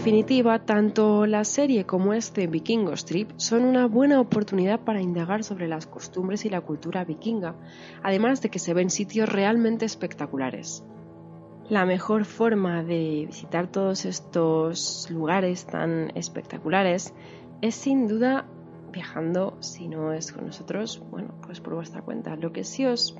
Definitiva, 0.00 0.64
tanto 0.64 1.26
la 1.26 1.44
serie 1.44 1.84
como 1.84 2.14
este 2.14 2.46
Vikingo 2.46 2.94
Strip 2.94 3.32
son 3.36 3.64
una 3.64 3.84
buena 3.84 4.18
oportunidad 4.18 4.80
para 4.80 5.02
indagar 5.02 5.44
sobre 5.44 5.68
las 5.68 5.86
costumbres 5.86 6.46
y 6.46 6.48
la 6.48 6.62
cultura 6.62 7.04
vikinga, 7.04 7.54
además 8.02 8.40
de 8.40 8.48
que 8.48 8.58
se 8.58 8.72
ven 8.72 8.88
sitios 8.88 9.28
realmente 9.28 9.84
espectaculares. 9.84 10.82
La 11.68 11.84
mejor 11.84 12.24
forma 12.24 12.82
de 12.82 13.26
visitar 13.26 13.70
todos 13.70 14.06
estos 14.06 15.06
lugares 15.10 15.66
tan 15.66 16.16
espectaculares 16.16 17.12
es 17.60 17.74
sin 17.74 18.08
duda 18.08 18.46
viajando, 18.90 19.58
si 19.60 19.86
no 19.86 20.14
es 20.14 20.32
con 20.32 20.46
nosotros, 20.46 21.02
bueno, 21.10 21.34
pues 21.42 21.60
por 21.60 21.74
vuestra 21.74 22.00
cuenta. 22.00 22.36
Lo 22.36 22.54
que 22.54 22.64
sí 22.64 22.86
os 22.86 23.14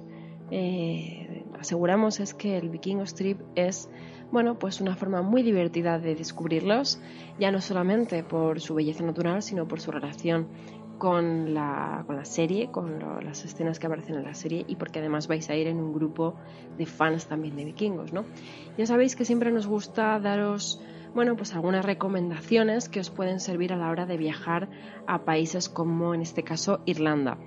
eh, 0.51 1.45
aseguramos 1.59 2.21
es 2.21 2.35
que 2.35 2.57
el 2.57 2.71
Vikingo 2.71 3.03
Strip 3.05 3.41
es 3.55 3.89
bueno, 4.31 4.59
pues 4.59 4.81
una 4.81 4.95
forma 4.95 5.23
muy 5.23 5.43
divertida 5.43 5.99
de 5.99 6.15
descubrirlos, 6.15 7.01
ya 7.39 7.51
no 7.51 7.61
solamente 7.61 8.23
por 8.23 8.61
su 8.61 8.75
belleza 8.75 9.03
natural, 9.03 9.43
sino 9.43 9.67
por 9.67 9.81
su 9.81 9.91
relación 9.91 10.49
con 10.99 11.55
la, 11.55 12.05
con 12.07 12.17
la 12.17 12.25
serie, 12.25 12.71
con 12.71 13.25
las 13.25 13.45
escenas 13.45 13.79
que 13.79 13.87
aparecen 13.87 14.17
en 14.17 14.25
la 14.25 14.35
serie 14.35 14.65
y 14.69 14.77
porque 14.77 14.99
además 14.99 15.29
vais 15.29 15.49
a 15.49 15.57
ir 15.57 15.67
en 15.67 15.79
un 15.79 15.93
grupo 15.93 16.37
de 16.77 16.87
fans 16.87 17.27
también 17.27 17.57
de 17.57 17.65
vikingos, 17.65 18.13
¿no? 18.13 18.25
Ya 18.77 18.87
sabéis 18.87 19.17
que 19.17 19.25
siempre 19.25 19.51
nos 19.51 19.67
gusta 19.67 20.21
daros, 20.21 20.81
bueno, 21.15 21.37
pues 21.37 21.55
algunas 21.55 21.85
recomendaciones 21.85 22.89
que 22.89 23.01
os 23.01 23.11
pueden 23.11 23.41
servir 23.41 23.73
a 23.73 23.77
la 23.77 23.89
hora 23.89 24.07
de 24.07 24.19
viajar 24.19 24.69
a 25.07 25.25
países 25.25 25.69
como 25.69 26.15
en 26.15 26.21
este 26.21 26.45
caso 26.45 26.83
Irlanda. 26.85 27.39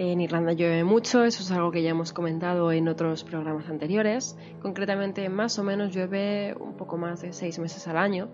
En 0.00 0.20
Irlanda 0.20 0.52
llueve 0.52 0.84
mucho, 0.84 1.24
eso 1.24 1.42
es 1.42 1.50
algo 1.50 1.72
que 1.72 1.82
ya 1.82 1.90
hemos 1.90 2.12
comentado 2.12 2.70
en 2.70 2.86
otros 2.86 3.24
programas 3.24 3.68
anteriores. 3.68 4.38
Concretamente, 4.62 5.28
más 5.28 5.58
o 5.58 5.64
menos 5.64 5.92
llueve 5.92 6.54
un 6.54 6.76
poco 6.76 6.96
más 6.96 7.20
de 7.20 7.32
seis 7.32 7.58
meses 7.58 7.88
al 7.88 7.96
año. 7.96 8.28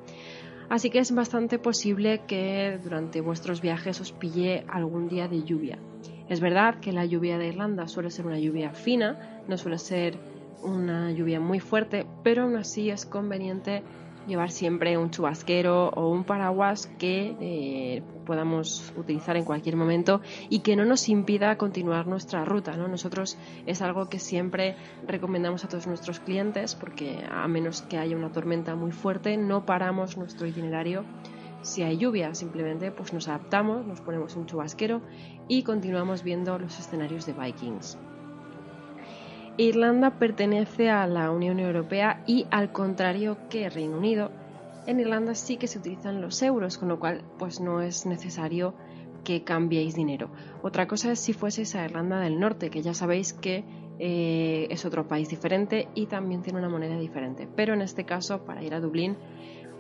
Así 0.68 0.90
que 0.90 0.98
es 0.98 1.14
bastante 1.14 1.58
posible 1.58 2.20
que 2.26 2.78
durante 2.84 3.22
vuestros 3.22 3.62
viajes 3.62 3.98
os 4.02 4.12
pille 4.12 4.66
algún 4.68 5.08
día 5.08 5.26
de 5.26 5.42
lluvia. 5.42 5.78
Es 6.28 6.40
verdad 6.40 6.80
que 6.80 6.92
la 6.92 7.06
lluvia 7.06 7.38
de 7.38 7.48
Irlanda 7.48 7.88
suele 7.88 8.10
ser 8.10 8.26
una 8.26 8.38
lluvia 8.38 8.74
fina, 8.74 9.40
no 9.48 9.56
suele 9.56 9.78
ser 9.78 10.18
una 10.62 11.12
lluvia 11.12 11.40
muy 11.40 11.60
fuerte, 11.60 12.04
pero 12.22 12.42
aún 12.42 12.56
así 12.56 12.90
es 12.90 13.06
conveniente 13.06 13.82
llevar 14.26 14.50
siempre 14.50 14.96
un 14.98 15.10
chubasquero 15.10 15.88
o 15.90 16.08
un 16.08 16.24
paraguas 16.24 16.86
que 16.98 17.36
eh, 17.40 18.02
podamos 18.24 18.92
utilizar 18.96 19.36
en 19.36 19.44
cualquier 19.44 19.76
momento 19.76 20.20
y 20.48 20.60
que 20.60 20.76
no 20.76 20.84
nos 20.84 21.08
impida 21.08 21.56
continuar 21.56 22.06
nuestra 22.06 22.44
ruta. 22.44 22.76
¿no? 22.76 22.88
Nosotros 22.88 23.38
es 23.66 23.82
algo 23.82 24.08
que 24.08 24.18
siempre 24.18 24.76
recomendamos 25.06 25.64
a 25.64 25.68
todos 25.68 25.86
nuestros 25.86 26.20
clientes 26.20 26.74
porque 26.74 27.24
a 27.30 27.46
menos 27.48 27.82
que 27.82 27.98
haya 27.98 28.16
una 28.16 28.32
tormenta 28.32 28.74
muy 28.74 28.92
fuerte 28.92 29.36
no 29.36 29.66
paramos 29.66 30.16
nuestro 30.16 30.46
itinerario. 30.46 31.04
Si 31.62 31.82
hay 31.82 31.96
lluvia, 31.96 32.34
simplemente 32.34 32.90
pues 32.90 33.12
nos 33.14 33.28
adaptamos, 33.28 33.86
nos 33.86 34.02
ponemos 34.02 34.36
un 34.36 34.46
chubasquero 34.46 35.00
y 35.48 35.62
continuamos 35.62 36.22
viendo 36.22 36.58
los 36.58 36.78
escenarios 36.78 37.24
de 37.24 37.32
Vikings. 37.32 37.98
Irlanda 39.56 40.18
pertenece 40.18 40.90
a 40.90 41.06
la 41.06 41.30
Unión 41.30 41.60
Europea 41.60 42.24
y 42.26 42.46
al 42.50 42.72
contrario 42.72 43.38
que 43.48 43.70
Reino 43.70 43.98
Unido, 43.98 44.32
en 44.86 44.98
Irlanda 44.98 45.36
sí 45.36 45.58
que 45.58 45.68
se 45.68 45.78
utilizan 45.78 46.20
los 46.20 46.42
euros, 46.42 46.76
con 46.76 46.88
lo 46.88 46.98
cual 46.98 47.22
pues 47.38 47.60
no 47.60 47.80
es 47.80 48.04
necesario 48.04 48.74
que 49.22 49.44
cambiéis 49.44 49.94
dinero. 49.94 50.28
Otra 50.62 50.88
cosa 50.88 51.12
es 51.12 51.20
si 51.20 51.32
fueseis 51.32 51.76
a 51.76 51.84
Irlanda 51.84 52.18
del 52.18 52.40
Norte, 52.40 52.68
que 52.68 52.82
ya 52.82 52.94
sabéis 52.94 53.32
que 53.32 53.64
eh, 54.00 54.66
es 54.70 54.84
otro 54.84 55.06
país 55.06 55.28
diferente 55.28 55.86
y 55.94 56.06
también 56.06 56.42
tiene 56.42 56.58
una 56.58 56.68
moneda 56.68 56.98
diferente. 56.98 57.48
Pero 57.54 57.74
en 57.74 57.80
este 57.80 58.04
caso, 58.04 58.44
para 58.44 58.62
ir 58.62 58.74
a 58.74 58.80
Dublín 58.80 59.16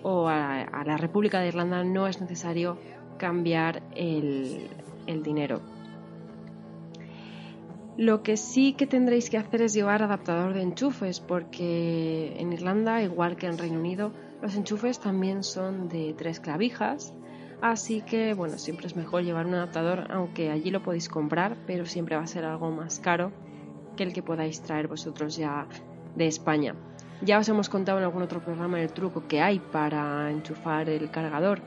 o 0.04 0.28
a, 0.28 0.84
la 0.86 0.96
República 0.96 1.40
de 1.40 1.48
Irlanda 1.48 1.82
no 1.82 2.06
es 2.06 2.20
necesario 2.20 2.78
cambiar 3.18 3.82
el 3.96 4.68
dinero. 5.22 5.73
Lo 7.96 8.24
que 8.24 8.36
sí 8.36 8.72
que 8.72 8.88
tendréis 8.88 9.30
que 9.30 9.38
hacer 9.38 9.62
es 9.62 9.72
llevar 9.72 10.02
adaptador 10.02 10.52
de 10.52 10.62
enchufes, 10.62 11.20
porque 11.20 12.34
en 12.36 12.52
Irlanda, 12.52 13.00
igual 13.02 13.36
que 13.36 13.46
en 13.46 13.56
Reino 13.56 13.78
Unido, 13.78 14.12
los 14.42 14.56
enchufes 14.56 14.98
también 14.98 15.44
son 15.44 15.88
de 15.88 16.12
tres 16.18 16.40
clavijas. 16.40 17.14
Así 17.62 18.02
que, 18.02 18.34
bueno, 18.34 18.58
siempre 18.58 18.88
es 18.88 18.96
mejor 18.96 19.22
llevar 19.22 19.46
un 19.46 19.54
adaptador, 19.54 20.08
aunque 20.10 20.50
allí 20.50 20.70
lo 20.70 20.82
podéis 20.82 21.08
comprar, 21.08 21.56
pero 21.66 21.86
siempre 21.86 22.16
va 22.16 22.22
a 22.22 22.26
ser 22.26 22.44
algo 22.44 22.68
más 22.72 22.98
caro 22.98 23.30
que 23.96 24.02
el 24.02 24.12
que 24.12 24.22
podáis 24.22 24.60
traer 24.60 24.88
vosotros 24.88 25.36
ya 25.36 25.68
de 26.16 26.26
España. 26.26 26.74
Ya 27.22 27.38
os 27.38 27.48
hemos 27.48 27.68
contado 27.68 27.98
en 27.98 28.04
algún 28.04 28.22
otro 28.22 28.40
programa 28.40 28.82
el 28.82 28.92
truco 28.92 29.28
que 29.28 29.40
hay 29.40 29.60
para 29.60 30.30
enchufar 30.32 30.90
el 30.90 31.10
cargador 31.12 31.62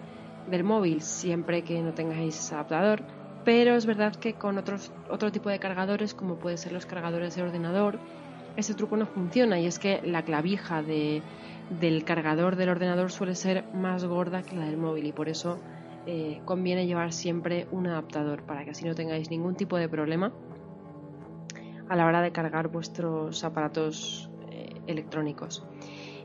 del 0.45 0.65
móvil 0.65 1.01
siempre 1.01 1.63
que 1.63 1.81
no 1.81 1.93
tengáis 1.93 2.51
adaptador 2.51 3.03
pero 3.43 3.75
es 3.75 3.85
verdad 3.85 4.15
que 4.15 4.33
con 4.33 4.57
otro 4.57 5.31
tipo 5.31 5.49
de 5.49 5.59
cargadores, 5.59 6.13
como 6.13 6.35
pueden 6.35 6.57
ser 6.57 6.71
los 6.71 6.85
cargadores 6.85 7.35
de 7.35 7.43
ordenador, 7.43 7.99
ese 8.57 8.73
truco 8.73 8.97
no 8.97 9.05
funciona 9.05 9.59
y 9.59 9.67
es 9.67 9.79
que 9.79 10.01
la 10.03 10.23
clavija 10.23 10.81
de, 10.81 11.21
del 11.79 12.03
cargador 12.03 12.55
del 12.55 12.69
ordenador 12.69 13.11
suele 13.11 13.35
ser 13.35 13.63
más 13.73 14.03
gorda 14.05 14.41
que 14.41 14.55
la 14.55 14.65
del 14.65 14.77
móvil 14.77 15.05
y 15.05 15.11
por 15.11 15.29
eso 15.29 15.59
eh, 16.07 16.41
conviene 16.45 16.87
llevar 16.87 17.13
siempre 17.13 17.67
un 17.71 17.87
adaptador 17.87 18.43
para 18.43 18.63
que 18.63 18.71
así 18.71 18.85
no 18.85 18.95
tengáis 18.95 19.29
ningún 19.29 19.55
tipo 19.55 19.77
de 19.77 19.87
problema 19.87 20.31
a 21.89 21.95
la 21.95 22.05
hora 22.05 22.21
de 22.21 22.31
cargar 22.31 22.69
vuestros 22.69 23.43
aparatos 23.43 24.29
eh, 24.49 24.81
electrónicos. 24.87 25.65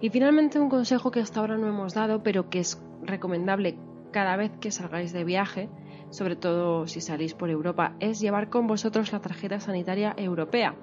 Y 0.01 0.11
finalmente 0.11 0.59
un 0.59 0.69
consejo 0.69 1.11
que 1.11 1.21
hasta 1.21 1.41
ahora 1.41 1.59
no 1.59 1.69
hemos 1.69 1.95
dado, 1.95 2.23
pero 2.23 2.49
que 2.49 2.61
es 2.61 2.83
recomendable 3.03 3.77
cada 4.11 4.37
vez 4.37 4.53
que 4.61 4.71
salgáis 4.71 5.13
de 5.13 5.25
viaje, 5.25 5.69
sobre 6.13 6.37
todo 6.37 6.87
si 6.87 7.01
salís 7.01 7.35
por 7.35 7.51
Europa, 7.51 7.97
es 7.99 8.21
llevar 8.21 8.51
con 8.51 8.67
vosotros 8.67 9.13
la 9.13 9.21
tarjeta 9.21 9.59
sanitaria 9.59 10.15
europea. 10.17 10.77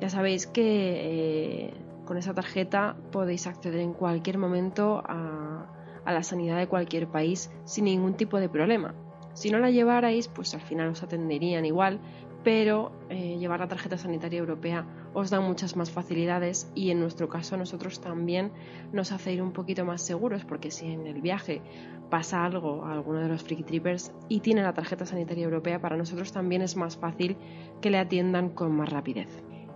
Ya 0.00 0.10
sabéis 0.10 0.46
que 0.46 1.66
eh, 1.66 1.74
con 2.04 2.18
esa 2.18 2.34
tarjeta 2.34 2.96
podéis 3.10 3.46
acceder 3.46 3.80
en 3.80 3.94
cualquier 3.94 4.36
momento 4.36 5.02
a, 5.06 5.66
la 6.04 6.22
sanidad 6.22 6.58
de 6.58 6.66
cualquier 6.66 7.08
país 7.08 7.50
sin 7.64 7.86
ningún 7.86 8.14
tipo 8.14 8.38
de 8.38 8.48
problema. 8.48 8.94
Si 9.32 9.50
no 9.50 9.58
la 9.58 9.70
llevarais, 9.70 10.28
pues 10.28 10.52
al 10.52 10.60
final 10.60 10.88
os 10.88 11.02
atenderían 11.02 11.64
igual, 11.64 12.00
pero 12.44 12.92
eh, 13.08 13.36
llevar 13.38 13.60
la 13.60 13.68
tarjeta 13.68 13.96
sanitaria 13.96 14.40
europea 14.40 14.86
os 15.14 15.30
da 15.30 15.40
muchas 15.40 15.76
más 15.76 15.90
facilidades 15.90 16.70
y 16.74 16.90
en 16.90 17.00
nuestro 17.00 17.28
caso 17.28 17.56
nosotros 17.56 18.00
también 18.00 18.52
nos 18.92 19.12
hace 19.12 19.32
ir 19.32 19.42
un 19.42 19.52
poquito 19.52 19.84
más 19.84 20.02
seguros 20.02 20.44
porque 20.44 20.70
si 20.70 20.86
en 20.86 21.06
el 21.06 21.20
viaje 21.20 21.62
pasa 22.10 22.44
algo 22.44 22.84
a 22.84 22.92
alguno 22.92 23.20
de 23.20 23.28
los 23.28 23.42
Freaky 23.42 23.62
Trippers 23.62 24.12
y 24.28 24.40
tiene 24.40 24.62
la 24.62 24.74
tarjeta 24.74 25.06
sanitaria 25.06 25.44
europea, 25.44 25.80
para 25.80 25.96
nosotros 25.96 26.32
también 26.32 26.62
es 26.62 26.76
más 26.76 26.96
fácil 26.96 27.36
que 27.80 27.90
le 27.90 27.98
atiendan 27.98 28.50
con 28.50 28.72
más 28.72 28.90
rapidez. 28.90 29.28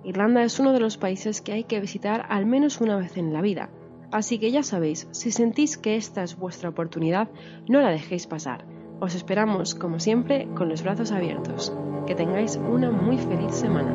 Irlanda 0.04 0.42
es 0.42 0.60
uno 0.60 0.72
de 0.72 0.80
los 0.80 0.98
países 0.98 1.40
que 1.40 1.52
hay 1.52 1.64
que 1.64 1.80
visitar 1.80 2.26
al 2.28 2.46
menos 2.46 2.80
una 2.80 2.96
vez 2.96 3.16
en 3.16 3.32
la 3.32 3.40
vida, 3.40 3.70
así 4.12 4.38
que 4.38 4.50
ya 4.50 4.62
sabéis, 4.62 5.08
si 5.12 5.30
sentís 5.30 5.78
que 5.78 5.96
esta 5.96 6.22
es 6.22 6.36
vuestra 6.36 6.68
oportunidad, 6.68 7.28
no 7.68 7.80
la 7.80 7.90
dejéis 7.90 8.26
pasar. 8.26 8.75
Os 8.98 9.14
esperamos, 9.14 9.74
como 9.74 10.00
siempre, 10.00 10.48
con 10.54 10.68
los 10.68 10.82
brazos 10.82 11.12
abiertos. 11.12 11.72
Que 12.06 12.14
tengáis 12.14 12.56
una 12.56 12.90
muy 12.90 13.18
feliz 13.18 13.54
semana. 13.54 13.94